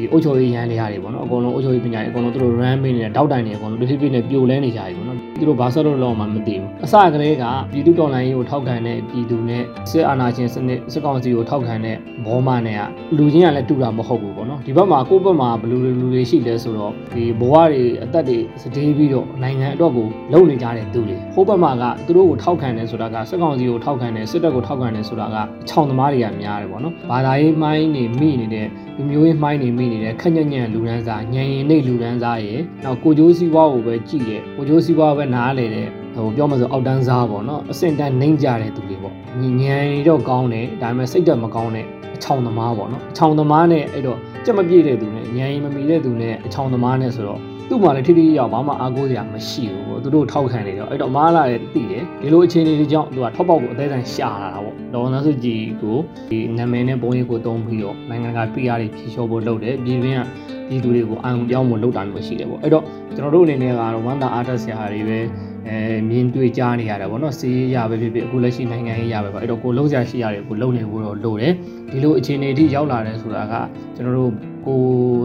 [0.00, 12.82] ဒီအုတ်ချိုရေးရန်တွေရတယ်ပေါ့နော်အကုန်လုံးအုတ်ချိုရေးပညာတွေအကုန်လုံးသူတို့ run ပေးနေတဲ့တောက်တိုင်တွေအကုန်လုံးတစ်ဖြည်းဖြည်းနဲ့ပြိုလဲနေကြပြီပေါ့နော်သူတို့ဘာဆက်လို့လောက်မှမသိဘူးအစကတည်းကပြည်သူတော်လှန်ရေးကိုထောက်ခံတဲ့ပြည်သူနဲ့စစ်အာဏာရှင်စနစ်စစ်ကောင်စီကိုထောက်ခံတဲ့ဘောမနဲ့က
[13.16, 25.36] လူချင်းကလည်းတူတာမဟုတ်ဘူးပေါ့နော် ဒီဘက်မှာကိုယ့်ဘက်မှာဘလူလူတွေရှိလဲဆိုတော့ဒီဘဝတွေအသက်တွေစတေးပြီးတော့နိုင်ငံအတွက်ကိုလုံနေကြတဲ့သူတွေဟိုဘက်မှာကသူတို့ကိုထောက်ခံတယ်ဆိုတာကစစ်ကောင်စီကိုထောက်ခံတယ်စစ်တပ်ကိုထောက်ခံတယ်ဆိုတာက
[25.68, 35.88] ခြောင်သမားတွေကများတယ်ပေါ့နော်ဘာသာရေးမိုင်းနေမိနေတဲ့လူမျိုးရေးမိုင်းနေမိနေတဲ့ခက်ညံ့ညံ့လူရန်စားညံရင်နေလူရန်စားရယ်နောက်ကိုကျိုးစည်းဝါးကိုပဲကြည့်တယ်ကိုကျိုးစည်းဝါးပဲနားလေတယ်
[36.22, 55.96] ဟိုပြောမှဆိုအောက်တန်းစားပေါ့နော်အစင်တန်းနှိမ့်ကြတဲ့သူတွေပေါ့ညဉ့်ညံတော့ကောင်းတယ်ဒါပေမဲ့စိတ်တက်မကောင်းတဲ့အချောင်သမားပေါ့နော်အချောင်သမားနဲ့အဲ့တော့ကြက်မပြည့်တဲ့သူနဲ့ညံရင်မမီတဲ့သူနဲ့အချောင်သမားနဲ့ဆိုတော့သူ့မှာလည်းထိထိရောက်ဘာမှအားကိုးစရာမရှိဘူးပေါ့သူတို့ထောက်ခံနေတော့အဲ့တော့မားလာတဲ့တည်တယ်ဒီလိုအခြေအနေတွေကြောင့်သူကထောက်ပေါက်ကိုအသေးစိတ်ရှာလာတာပေါ့ဒေါ်နန်းစုကြည်ကို
[56.30, 60.20] ဒီနာမည်နဲ့ပုံရိပ်ကိုတုံးပြီးတော့နိုင်ငံက PR တွေဖြေလျှော့ဖို့လုပ်တယ်ပြည်တွင်းက
[60.68, 62.84] ပြည်သူတွေကိုအာရုံပြောင်းဖို့လုပ်တာမျိုးရှိတယ်ပေါ့အဲ့တော့
[63.16, 65.18] ကျွန်တော်တို့အနေနဲ့ကတော့ဝမ်းသာအားတက်စရာတွေပဲ
[65.68, 71.52] အဲမြင်တွေ့ကြားနေရတာပေါ့နော်စီးရပဲဖြစ်ဖြစ်အခုလက်ရှိနိုင်ငံရေးရပဲပေါ့အဲ့တော့ကိုလုံးစရာရှိရတယ်ကိုလုံးနေဖို့တော့လိုတယ်
[71.90, 73.54] ဒီလိုအခြေအနေအထိရောက်လာတယ်ဆိုတာက
[73.96, 74.32] ကျွန်တော်တို့
[74.66, 74.82] ကို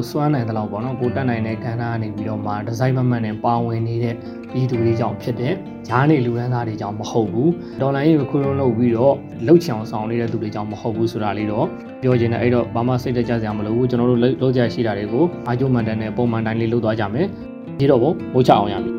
[0.10, 4.16] စွမ်းနိုင်တဲ့လောက်ပေါ့နော်ကိုတက်နိုင်တဲ့ခန္ဓာကနေပြီးတော့မှဒီဇိုင်းမမှန်နဲ့ပါဝင်နေတဲ့
[4.52, 5.54] ပြည်သူတွေကြောင့်ဖြစ်တယ်။
[5.88, 7.50] ဂျားနေလူရန်သားတွေကြောင့်မဟုတ်ဘူး။
[7.82, 9.16] ဒေါ်လာရေးကိုခုလုံးလုပ်ပြီးတော့
[9.48, 11.66] လှုပ်ချောင်ဆောင်နေတဲ့သူတွေကြောင့်မဟုတ်ဘူးဆိုတာလေးတော့
[12.02, 17.28] ပြောချင်တယ်အဲ့တော့ဘာမှစိတ်တကြစရာမလိုဘူးကျွန်တော်တို့လုပ်ကြရှိတာတွေကိုအာကျုံမန်တန်နဲ့ပုံမှန်တိုင်းလေးလုပ်သွားကြမယ်။
[17.80, 18.95] ဒီတော့ဘုံမိုးချအောင်ရ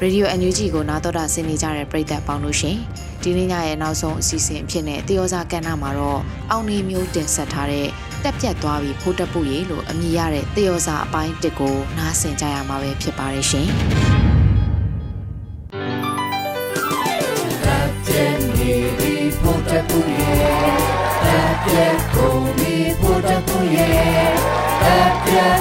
[0.00, 2.76] ပြီ။ Radio NUG ကိုနားတော်တာဆင်နေကြတဲ့ပရိသတ်ပေါင်းလို့ရှင်
[3.22, 7.88] ဒီနေ့ညရဲ့နောက်ဆုံးအစီအစဉ်အဖြစ်နဲ့တယောစာကဏ္ဍမှာတော့အောင်းနေမျိုးတင်ဆက်ထားတဲ့
[8.24, 13.68] တက်ပြတ်သွားပြီးဖိုးတက်ပုရေလို့အမည်ရတဲ့တယောစာအပိုင်းတစ်ကိုနားဆင်ကြရမှာပဲဖြစ်ပါတယ်ရှင်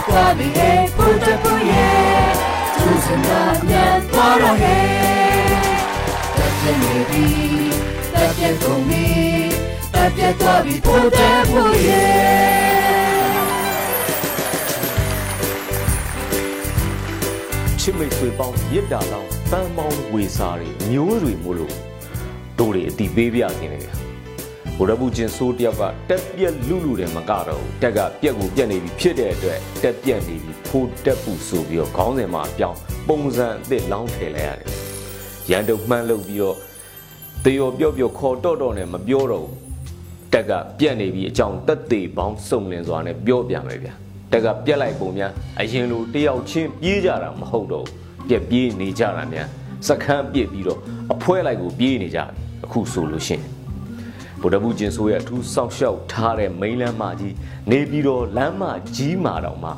[0.07, 1.89] သွားပြီဟေးဖိုးတက်ပုရေ
[2.79, 4.77] သူစနာမြန်သွားတော့ဟဲ
[6.37, 7.25] တက်ပြနေပြီ
[8.13, 9.05] တက်ပြကုန်ပြီ
[9.93, 12.59] တက်ပြသွားပြီပိုတဲ့ဖို့ရဲ့
[17.79, 21.75] ချစ်မိတ်ဆွေပေါင်းရစ်တာလောင်းပန်းပေါင်းဝေစာတွေမျိုးတွေမို့လို့
[22.59, 23.79] တို့တွေအတီးပေးပြခြင်းလေ
[24.79, 34.71] ဗျာဘုရဘူးချင်းဆိုးတယောက်ကတက်ပြက်လူလူတယ်မကတော့တက်ကပြက်ကိုပြက်နေပြီဖြစ်တဲ့အတွက်တက်ပြက်နေပြီဖိုးတက်ပူဆိုပြီးတော့ခေါင်းစဉ်မှာပြောင်းပုံစံအသစ်လောင်းထည့်လိုက်ရတယ်
[35.49, 36.55] ရန်တုံမှန်းလုပ်ပြီးတော့
[37.45, 39.55] တေရောပြော့ပြော့ခေါ်တော့တော့နဲ့မပြောတော့ဘူး
[40.33, 43.93] တက်ကပြက်နေပြီအကြောင်းတက်သေးပေါင်းစုံလင်စွာနဲ့ပြောပြမယ်ဗျာ
[44.31, 49.47] တက်ကပြက်လိုက်ပုံများအရင်လိုတယောက်ချင်းပြေးကြတာမဟုတ်တော့ဘူးပြက်ပြေးနေကြတာများ
[49.87, 50.79] စခန်းပြစ်ပြီးတော့
[51.13, 52.33] အဖွဲလိုက်ကိုပြေးနေကြပြီ
[52.65, 53.58] အခုဆိုလို့ရှိရင်
[54.41, 57.35] ဗုဒ္ဓဘူးကျင်ဆိုရဲ့အထူးစောင့်ရှောက်ထားတဲ့မိန်းလမ်းမကြီး
[57.71, 58.63] နေပြီးတော့လမ်းမ
[58.95, 59.71] ကြီးမာတော့မှ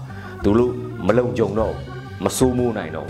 [0.44, 0.74] သူတို့
[1.08, 1.74] မလုံကြုံတော့
[2.24, 3.10] မစိုးမိုးနိုင်တော့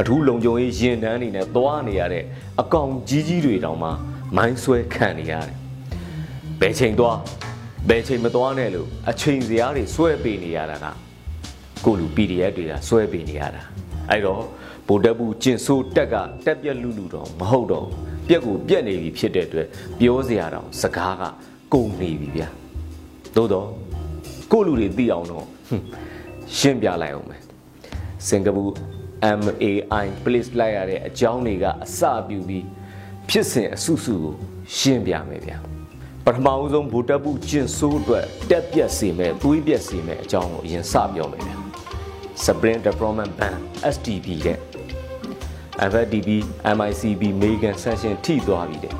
[0.00, 2.24] အထူးလုံကြုံရေးရင်တန်းနေနဲ့သွားနေရတဲ့
[2.60, 3.90] အကောင်ကြီးကြီးတွေတောင်မှ
[4.36, 5.56] မိုင်းဆွဲခံနေရတယ်
[6.60, 7.18] ဘယ်ချိန်သွား
[7.88, 10.86] ဘယ်ချိန်မသွားနဲ့လို့အချိန်စရာတွေဆွဲပေးနေရတာက
[11.84, 13.62] ကိုလူ PDF တွေကဆွဲပေးနေရတာ
[14.10, 14.42] အဲ့တော့
[14.88, 17.88] ဗိုလ်တပ်ဘူးကျင်ဆိုးတက်ကတက်ပြက်လူလူတော့မဟုတ်တော့
[18.28, 19.66] ပြက်ကိုပြက်နေပြီဖြစ်တဲ့အတွက်
[19.98, 21.22] ပြောစရာတော့စကားက
[21.72, 22.48] ကုန်နေပြီဗျာ
[23.36, 23.68] သို့တော့
[24.52, 25.46] ကိုလူတွေသိအောင်တော့
[26.56, 27.42] ရှင်းပြလိုက်အောင်မယ်
[28.26, 28.64] စင်ကာပူ
[29.40, 32.64] MAI place လိုက်ရတဲ့အကြောင်းတွေကအစပြုပြီး
[33.28, 34.34] ဖြစ်စဉ်အစုစုကို
[34.76, 35.58] ရှင်းပြမယ်ဗျာ
[36.24, 41.56] ပထမဦးဆုံးဗိုလ်တပ်ဘူးကျင်ဆိုးအတွက်တက်ပြက်စေမဲ့သွေးပြက်စေမဲ့အကြောင်းကိုအရင်စပြောမယ်ဗျာ
[42.44, 43.58] Spring Deployment Ban
[43.94, 44.58] STB တဲ့
[45.92, 46.30] FDB
[46.76, 48.94] MICB Megan Sanction ထိသွားပြီတဲ့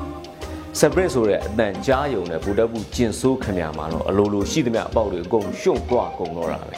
[0.79, 6.75] Spring ဆိုတဲ့အတန်ကြားယုံတဲ့ဗိုလ်တပ်ဘူးကျင်ဆိုးခင်ဗျာမှာတော့အလိုလိုရှိသမျှအပေါက်တွေအကုန်ရှုံသွားကုန်တော့တာပဲ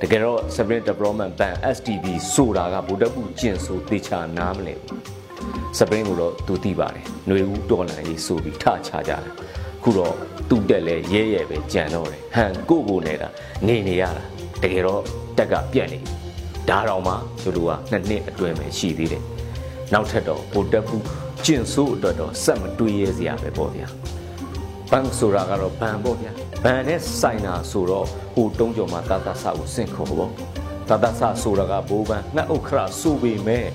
[0.00, 4.98] တကယ်တော့ Spring Deployment Ban STB ဆိုတာကဗိုလ်တပ်ဘူးကျင်ဆိုးတေချာနားမလဲဘူး
[5.78, 9.22] Spring ကိုတော့သူသိပါတယ်ຫນွေဦးတော်လန်ရေးဆိုပြီးထချကြတယ်
[9.82, 10.14] ခုတော့
[10.48, 13.28] သူ့တက်လဲရဲရဲပဲကြံတော့တယ်ဟန်ကိုကိုနေတာ
[13.66, 14.22] နေနေရတာ
[14.62, 15.02] တကယ်တော့
[15.38, 16.00] တက်ကပြက်နေ
[16.70, 19.22] ဒါတော့မှသူတို့ကနှစ်နှစ်အတွင်းပဲရှိသေးတယ်
[19.92, 21.04] နောက်ထပ်တော့ဗိုလ်တပ်ဘူး
[21.44, 23.86] ကျင်ဆိုးအတွက်တော့စက်မတွေးရစရာပဲပေါ့ဗျာ
[24.90, 26.32] ဘန်ဆိုတာကတော့ဘန်ပေါ့ဗျာ
[26.64, 30.32] ဘန်နဲ့ဆိုင်နာဆိုတော့ဟိုတုံးကြော်မှာတာတာဆာကိုစင့်ခေါ်ပေါ့
[30.88, 33.66] တာတာဆာဆိုတာကဘိုးဘန်ငှက်ဥခရဆိုပေမဲ့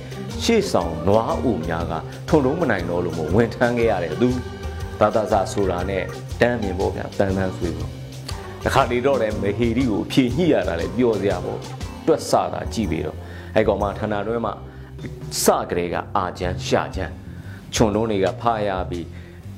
[0.44, 1.94] ရှေ့ဆောင်နွားအူများက
[2.28, 4.30] ထုံလုံးမနိုင်တော့လို့မဝင်ထမ်းခဲ့ရတယ်သူ
[5.00, 6.04] တာတာဆာဆိုတာနဲ့
[6.42, 7.90] တန်းမြင်ပေါ့ဗျာတန်းတန်းဆွေးပေါ့
[8.64, 11.60] တခါတည်းတော့လည်းမဟီရီကိုဖြည့်ညှိရတာလည်းပြောစရာပေါ့
[12.08, 13.18] တွက်ဆတာကြည့်ပြီးတော့
[13.56, 14.54] အဲ့ကောင်မှဌာနတွဲမှာ
[15.44, 17.14] စကလေးကအာချမ်းရှာချမ်း
[17.74, 19.06] ခြုံလုံးတွေကဖားရပြီး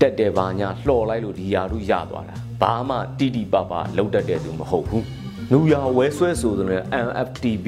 [0.01, 5.05] တက်တယ်ပါညာလှော်လိုက်လို့ဒီယာတို့ရသွားတာဘာမှတိတိပပလုံးတက်တဲ့သူမဟုတ်ဘူး
[5.51, 7.67] နူယာဝဲဆွဲဆိုတဲ့ MFTB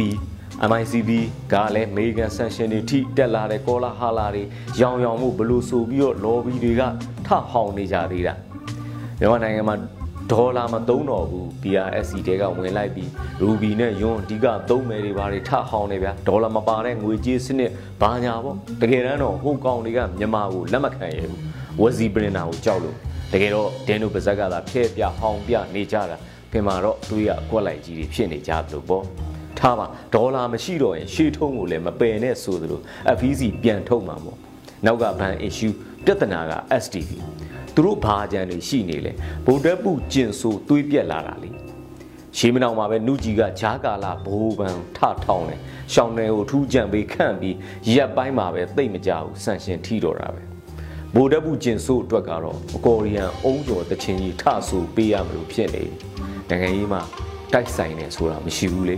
[0.70, 1.10] MICB
[1.54, 4.44] ကလည်းမေဂန်ဆန်ရှင်တွေထိတက်လာတဲ့ကောလာဟာလာတွေ
[4.82, 6.82] ရောင်ရောင်မှုဘလို့ဆိုပြီးတော့ lobby တွေက
[7.28, 8.34] ထဟောင်နေကြသေးတာ
[9.20, 9.76] မြန်မာနိုင်ငံမှာ
[10.32, 13.10] ဒေါ်လာမသုံးတော့ဘူး BRSC တဲကဝင်လိုက်ပြီး
[13.42, 21.40] Ruby နဲ့ Yon အဓိကသုံးမယ်တွေဘာတွေထဟောင်းနေဗျာဒေါ်လာမပါတဲ့ငွေကြေးစနစ်ဘာညာပေါ့တကယ်တမ်းတော့ဟိုကောင်တွေကမြန်မာကိုလက်မခံရဘူး
[21.82, 22.96] ဝက်စီပရင်နာကိုကြောက်လို့
[23.34, 26.18] တကယ်တော့ဒင်းတို့ပါဇက်ကသာဖဲ့ပြဟောင်းပြနေကြတာ
[26.52, 29.04] ပြင်မာတော့တွေးရအကွက်လိုက်ကြီးတွေဖြစ်နေကြသလိုပေါ့
[29.60, 32.82] ထားပါဒေါ်လာမရှိတော့ရင်ရှေးထုံးကိုလည်းမပယ်နဲ့ဆိုသလို
[33.18, 34.38] FEC ပြန်ထုတ်မှာပေါ့
[34.86, 35.74] နောက်ကဘန် issue
[36.06, 37.10] ပြဿနာက STV
[37.78, 39.12] သူတို့ဘာကြံတွေရှိနေလဲ
[39.46, 41.50] ဗုဒ္ဓပုကျင်ဆိုသွေးပြက်လာတာလေ
[42.38, 45.60] ရှေးမနောင်မှာပဲနုကြီးကဂျာကာလာဘိုးပန်ထထောင်းတယ်
[45.94, 47.56] ရှောင်းနယ်ကိုထူးကြံပေးခန့်ပြီး
[47.94, 50.42] ရက်ပိုင်းမှာပဲသိမ့်မကြဘူးဆန်ရှင်ထီတော်တာပဲ
[51.16, 55.84] ဗိုလ်တပ်ဘူးကျင်ဆိုးအတွက်ကတော့အကောရီယန်အုံးကျော်တချင်းကြီးထဆူပေးရမလို့ဖြစ်နေ
[56.50, 57.00] တကယ်ကြီးမှ
[57.54, 58.96] တိုက်ဆိုင်နေဆိုတာမရှိဘူးလေ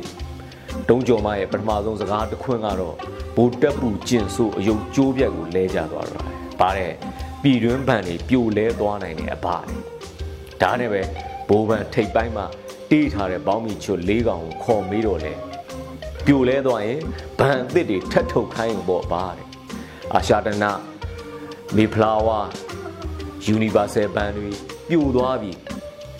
[0.89, 2.95] တုံးကျော်မရဲ့ပထမဆုံးစကားတစ်ခွန်းကတော့
[3.35, 6.21] ဗိုလ်တပ်ဘူးကျင်ဆိုးအယုတ်ကျိုးပြက်ကိုလဲကြသွားတာ
[6.59, 6.93] ပါတဲ့
[7.43, 9.77] ပြည်တွင်းဗန်တွေပြိုလဲသွားနိုင်တဲ့အဘတွေ
[10.61, 11.01] ဒါနဲ့ပဲ
[11.47, 12.45] ဘိုးဗန်ထိတ်ပိုင်းမှာ
[12.91, 15.33] တေးထားတဲ့ဘောင်းမီချွတ်၄កောင်ကိုခေါ်မေးတော့လဲ
[16.25, 17.01] ပြိုလဲသွားရင်
[17.39, 19.45] ဗန်အစ်စ်တွေထတ်ထုတ်ခိုင်းပေါ့ပါတဲ့
[20.13, 20.71] အာရှာတနာ
[21.75, 22.39] မေဖလာဝါ
[23.45, 24.49] ယူနီဗာဆယ်ဘန်တွေ
[24.89, 25.51] ပြိုသွားပြီ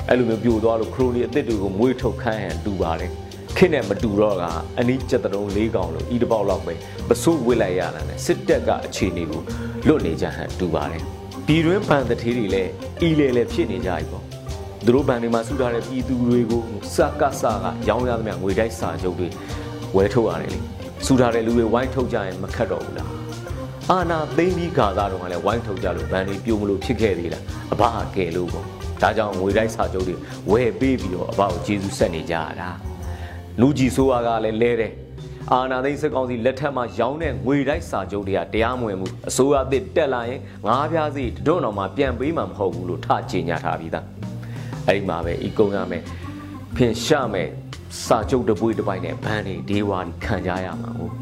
[0.08, 3.12] အဲ့လိုမျိုးပြိုသွားလို့ခရိုနီအစ်စ်တွေကိုမွေးထုတ်ခိုင်းဟန်တူပါတယ်
[3.58, 4.44] ခင်းနဲ့မတူတော့က
[4.80, 6.74] အနီးကြက်တုံး၄កောင်လို့ဤတစ်ပေါက်လောက်ပဲ
[7.10, 9.42] ပစိုးဝစ်လိုက်ရတာနဲ့စစ်တပ်ကအခြေအနေကို
[9.88, 11.04] လွတ်နေကြဟန်တူပါတယ်
[11.48, 12.72] ပြည်တွင်းဗန်တထေးတွေလည်း
[13.08, 14.24] ဤလေလေဖြစ်နေကြပြီပေါ့
[14.86, 16.62] သူတို့ဗန်တွေမှာစုထားတဲ့ပြည်သူတွေကို
[16.96, 19.28] စကစကရောင်းရသမျှငွေတိုက်စာချုပ်တွေ
[19.96, 20.60] ဝယ်ထုတ်ရတယ်လေ
[21.06, 23.12] စုထားတဲ့လူတွေဝိုင်းထုတ်ကြရင်မခတ်တော့ဘူးလား
[23.92, 27.84] အာနာသိမ့်ပြီးခါသားတော့ကလည်းဝိုင်းထုတ်ကြလို့ဗန်တွေပြိုမလို့ဖြစ်ခဲ့သေးလားအဘ
[28.16, 28.66] ကဲလို့ပေါ့
[29.02, 30.16] ဒါကြောင့်ငွေတိုက်စာချုပ်တွေ
[30.52, 32.70] ဝယ်ပေးပြီးတော့အဘကိုကျေးဇူးဆက်နေကြရတာ
[33.62, 34.94] လူကြီးဆိုးကလည်းလဲတယ်
[35.54, 44.06] အာနာသိန်းစစ်ကောင်စီလက်ထက်မှာရောင်းတဲ့ငွေတိုက်စာချုပ်တွေကတရားမဝင်ဘူးအစိုးရအသစ်တက်လာရင်ငါးပြားစီတွန်းတော်မှာပြန်ပေးမှာမဟုတ်ဘူးလို့ထကြေညာထားပြီးသား
[44.88, 46.04] အဲ့ဒီမှာပဲဤကုန်းရမယ်
[46.76, 47.50] ဖင်ရှာမယ်
[48.06, 51.14] စာချုပ်တပွေးတစ်ပိုက်နဲ့ဘန်းတွေဒေဝါတွေခံကြရမှာဟုတ်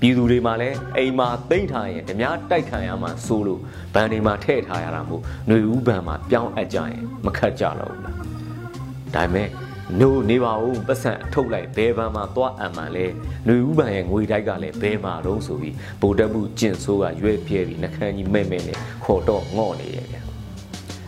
[0.00, 3.60] ပြည်သူတွေမှာလည်းအိမ်မှာတိမ့်ထားရင်ဓမြတိုက်ခံရမှာစိုးလို့
[3.94, 8.16] ဗန်တွေမှာထည့်ထားရတာမို့ຫນွေဦးဗန်မှာပြောင်းအပ်ကြရင်မခတ်ကြတော့ဘူးလား
[9.14, 13.06] ဒါပေမဲ့ နိုးနေပါဦးပတ်စံအထုတ်လိုက်ဘဲဘန်မှာသွားအံမှန်လဲ
[13.46, 20.16] ຫນွေဦးဗန်ရဲ့ငွေတိုက်ကလည်းဘဲမှာတော့ဆိုပြီးဗိုလ်တပ်မှုကျင့်ဆိုးကရွဲပြဲပြီးနှခမ်းကြီးမဲ့မဲ့နဲ့ခေါ်တော့ငော့နေရဲ့ဗျ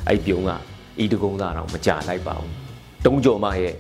[0.09, 0.51] အဲ့ပြုံးက
[1.03, 2.51] ဤတကုံးသားတော့မကြလိုက်ပါဘူး
[3.07, 3.75] တုံးကြော်မရဲ့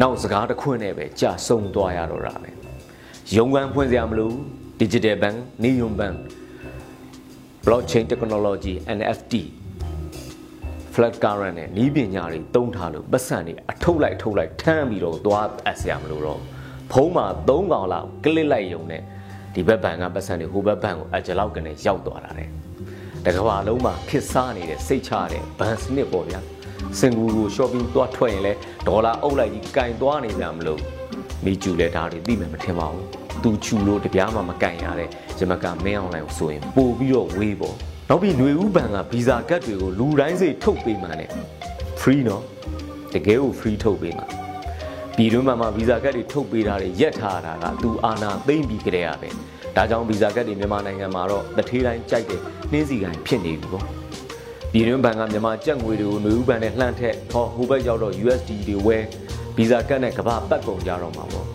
[0.00, 2.50] နောက်စကားတစ်ခွန်းနဲ့ပဲကြာဆုံးသွားရတော့တာပဲ
[3.36, 4.32] ရုံးကန်းဖွင့်စရာမလို
[4.80, 6.16] digital bank neon bank
[7.64, 9.34] blockchain technology NFT
[10.96, 16.40] flat current နဲ့နီးပညာတွေတုံးထားလို့ပတ်စံတွေအထုတ်လိုက်ထုတ်လိုက်ထမ်းပြီးတော့သွားအပ်စရာမလိုတော့
[16.92, 19.02] ဖုံးမှာ၃កောင်လောက်ကလစ်လိုက်ရုံနဲ့
[19.54, 22.48] ဒီဘက်ဘန်ကပတ်စံတွေဟိုဘက်ဘန်ကိုအကြလောက်ကနေရောက်သွားတာတဲ့
[23.24, 26.40] တကဘာလုံးမှာခစ်စားနေတဲ့စိတ်ချတဲ့ဘန်စနစ်ပေါ့ဗျာ
[26.98, 28.52] စင်ကူကို shopping သွားထွက်ရင်လဲ
[28.86, 30.80] ဒေါ်လာအုပ်လိုက်ကြီးကင်သွားနေကြမလို့
[31.44, 33.06] မိကျူလဲဒါတွေသိမယ်မထင်ပါဘူး
[33.42, 37.76] သူချူလို့တပြားမှမကင်ရတဲ့ဂျမကမင်းအောင်လိုက်ဆိုရင်ပို့ပြီးတော့ဝေးပေါ့
[38.09, 41.29] နောက်ပြီးຫນွေဥဘန်ကဗီဇာကတ်တွေကိုလူတိုင်းစိထုတ်ပေးမှနဲ့
[42.01, 42.43] free နော်
[43.13, 44.25] တကယ်ကို free ထုတ်ပေးမှာ
[45.15, 49.29] ပြည်တွင်းမှာမှာဗီဇာကတ်တွေထုတ်ပေးတာတွေရက်ထားတာကသူအာနာသိမ့်ပြီးကြတဲ့ရပဲ
[49.75, 53.85] ဒါကြောင့်ဗီဇာကတ်တွေမြန်မာနိုင်ငံမှာတော့တထေးတိုင်းကြိုက်တယ်နှင်းစီကိုင်းဖြစ်နေပြီပေါ့
[54.71, 58.97] ပြည်တွင်းဘဏ်ကမြန်မာကြက်ငွေတွေကိုຫນွေဥဘန်နဲ့လှမ်းထက်ဟောဟိုဘက်ရောက်တော့ USD တွေဝဲ
[59.57, 61.47] ဗီဇာကတ်နဲ့ကဘာပတ်ကုန်ကြတော့မှာပေါ့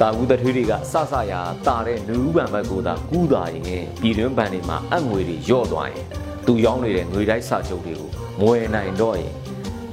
[0.00, 6.06] တာကူတထွေးတွေကစဆရာတာတဲ့နူးဘန်ဘက်ကိုသာကူးတာရင်ပြည်တွင်းဘဏ်တွေမှာအငွေတွေယော့သွားရင်
[6.46, 8.10] သူရောင်းနေတဲ့ငွေတိုက်စာချုပ်တွေကို
[8.40, 9.32] မွေနိုင်တော့ရင်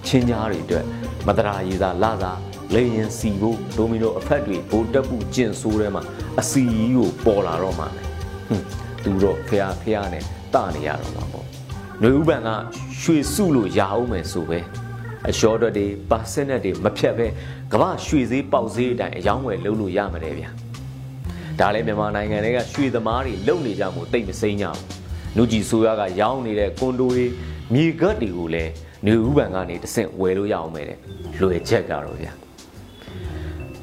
[0.05, 0.85] ချင်းကြားတွေအတွက်
[1.27, 2.33] မတရာရည်သာလာသာ
[2.73, 6.03] လေရင်စီဖို့ဒိုမီနိုအဖက်တွေဘိုးတက်ပူကျင်ဆိုးထဲမှာ
[6.39, 7.87] အစီကြီးကိုပေါ်လာတော့မှာ
[8.47, 8.65] ဟွန်း
[9.03, 12.49] သူတော့ဖះဖះနဲ့တနေရတော့မှာပေါ့ຫນွေဥပံက
[13.01, 14.59] ရွှေစုလို့ရအောင်မယ်ဆိုပဲ
[15.29, 17.27] အရှော့တွေပါစနက်တွေမဖြတ်ပဲ
[17.73, 20.49] ကမ္ဘာရွှေဈေးပေါက်ဈေးအတိုင်းအယောင်းဝယ်လုပ်လို့ရမှာတယ်ဗျာ
[21.59, 24.83] ဒါလည်းမြန်မာနိုင်ငံတွေကရွှေသမားတွေလုံနေကြမှုတိတ်မစိမ့်ကြဘူး
[25.37, 27.25] နုကြီးဆိုရကရောင်းနေတဲ့ကွန်ဒိုတွေ
[27.73, 28.71] မြေကတ်တွေကိုလည်း
[29.05, 30.99] နေဥပံကနေတဆင့်ဝယ်လို့ရအောင်မယ်တဲ့
[31.41, 32.33] လွယ်ချက်ကတော့ဗျာ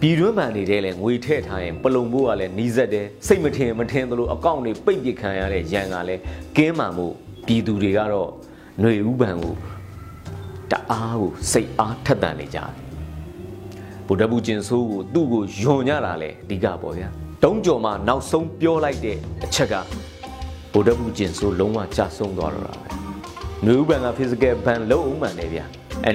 [0.01, 6.21] ပြည်တွင်းမှန်နေတဲ့လဲငွေထည့်ထားရင်ပလုံဖို့ကလည်းနီးစက်တယ်စိတ်မထင်မထင်သလိုအကောင့်တွေပိတ်ပစ်ခံရတဲ့ရန်ကလည်း
[6.57, 7.07] ကင်းမှန်မှု
[7.47, 8.29] ပြည်သူတွေကတော့
[8.81, 9.55] ຫນွေဥပံကို
[10.71, 12.84] တအားကိုစိတ်အားထက်သန်နေကြတယ်
[14.08, 17.08] ဗုဒ္ဓဘုကျင်ဆိုးကိုသူ့ကိုယွန်ကြတာလေအဓိကပေါ့ဗျာ
[17.44, 19.76] တုံးကြော်မှာနောက်ဆုံးပြောလိုက်တဲ့အချက်က
[20.74, 22.88] ဗုဒ္ဓဘုကျင်ဆိုးလုံးဝကျဆုံးသွားတော့တာပဲ
[23.66, 25.66] နယူးဘန်က physical ban လုံးအောင်မှန်နေဗျာ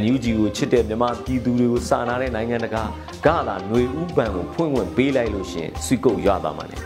[0.01, 2.83] NUG ကိုချစ်တဲ့မြန်မာပြည်သူတွေကိုစာနာတဲ့နိုင်ငံတကာ
[3.27, 6.77] ကလာຫນွေဥပန်ကိုဖွင့်ဝင်ပေးလိုက်လို့ရှင်စွိကုတ်ရသွားမှာ ਨੇ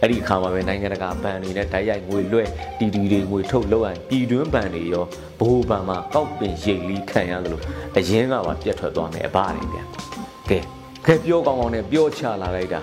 [0.00, 2.44] အဲ့ဒီအခါမှာပဲနိုင်ငံတကာဘဏ်တွေနဲ့တိုက်ရိုက်ငွေလွှဲ
[2.78, 5.04] တီတီတွေငွေထုတ်လောက်ရင်ပြည်တွင်းဘဏ်တွေရော
[5.40, 7.60] ဘိုးဘဏ်မှာကောက်ပင်ရိတ်လီခံရသလို
[7.96, 9.84] အရင်ကပါပြတ်ထွက်သွားမယ်အပါတွေဗျာ
[10.49, 10.59] ကဲ
[11.05, 12.81] ခဲပြောကောင်းကောင်းနဲ့ပြောချလာလိုက်တာ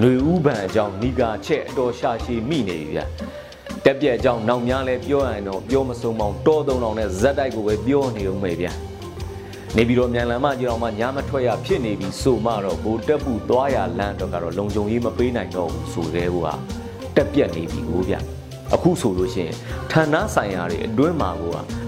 [0.00, 3.04] ຫນွေဥပန်အကြောင်းနီကာချက်အတော်ရှာရှည်မိနေပြီဗျာ
[3.84, 8.72] တက်ပြက်အကြောင်းနောက်များလဲပြောရရင်တော့ပြောမဆုံးမောင်တောသုံးတောင်နဲ့ဇက်တိုက်ကိုပဲပြောနေဦးမယ်ဗျာ
[9.76, 16.54] နေပြီးတော့မြန်လမ်းမကြီးတော်မှညမထွက်ရဖြစ်နေပြီဆိုမှတော့ဘိုးတက်ပူသွားရလမ်းတော့ကတော့လုံခြုံရေးမပေးနိုင်တော့ဘူးဆိုသေးဘူးဟာ
[17.16, 18.14] တက်ပြက်နေပြီကိုဗျ
[18.74, 19.54] အခုဆိုလို့ရှိရင်
[19.90, 21.42] ဌာနဆိုင်ရာတွေအတွင်းမှာက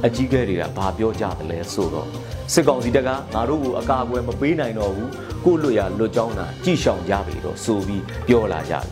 [0.04, 2.08] အကြီးကဲတွေကဘာပြောကြတယ်လဲဆိုတော့
[2.52, 5.10] စစ်ကောင်စီတပ်ကငါတို့ကိုအကာအကွယ်မပေးနိုင်တော့ဘူး
[5.44, 8.84] ကိုလွတ်ရလွတ်ကြောင်းတာကြည်ရှောင်ကြပြီတော့ဆိုပြီးပြောလာကြတယ်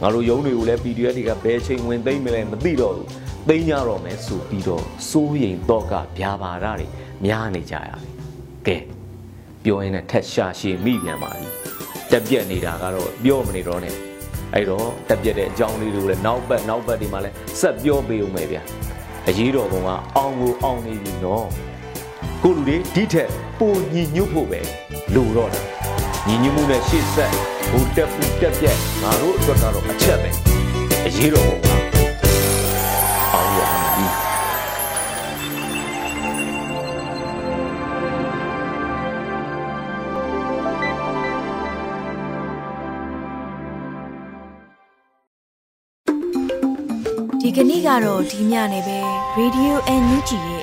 [0.00, 3.06] ငါတို့ရုံးတွေကိုလည်း PDF တွေကဘယ်ချိန်ဝင်သိမ့်မလဲမသိတော့ဘူး
[3.48, 6.86] သိမ်းကြတော့မယ်ဆိုပြီးတော့စိုးရိမ်တော့ကဗျာပါရတွေ
[7.24, 8.00] များနေကြရတယ်
[8.66, 8.76] ကဲ
[9.64, 11.48] ပြောရင်းနဲ့ထက်ရှာရှည်မိပြန်ပါပြီ
[12.10, 13.94] တက်ပြက်နေတာကတော့ပြောမနေတော့နဲ့
[14.54, 18.62] အဲ့တော့တက်ပြက်တဲ့အကြောင်းလေးတွေကိုလည်းနောက်ပတ်နောက်ပတ်ဒီမှာလည်းဆက်ပြောပေးဦးမယ်ဗျာ
[19.28, 21.46] အရေးတော်ကောင်ကအောင်ကိုအောင်နေပြီနော်
[22.44, 24.60] ကိုလူတွေဒီထက်ပိုညီညွတ်ဖို့ပဲ
[25.14, 25.60] လိုတော့တာ
[26.26, 27.32] ညီညွတ်မှုနဲ့ရှေ့ဆက်
[27.70, 30.30] ဟိုတက်ပူတက်ပြက်ငါတို့အတွက်ကတော့အချက်ပဲ
[31.06, 31.94] အရေးတော်ကောင်က
[33.32, 34.06] အောင်ရမှာဒီ
[47.40, 48.98] ဒီကနေ့ကတော့ဒီညနေပဲ
[49.38, 50.59] Radio NUG ရဲ့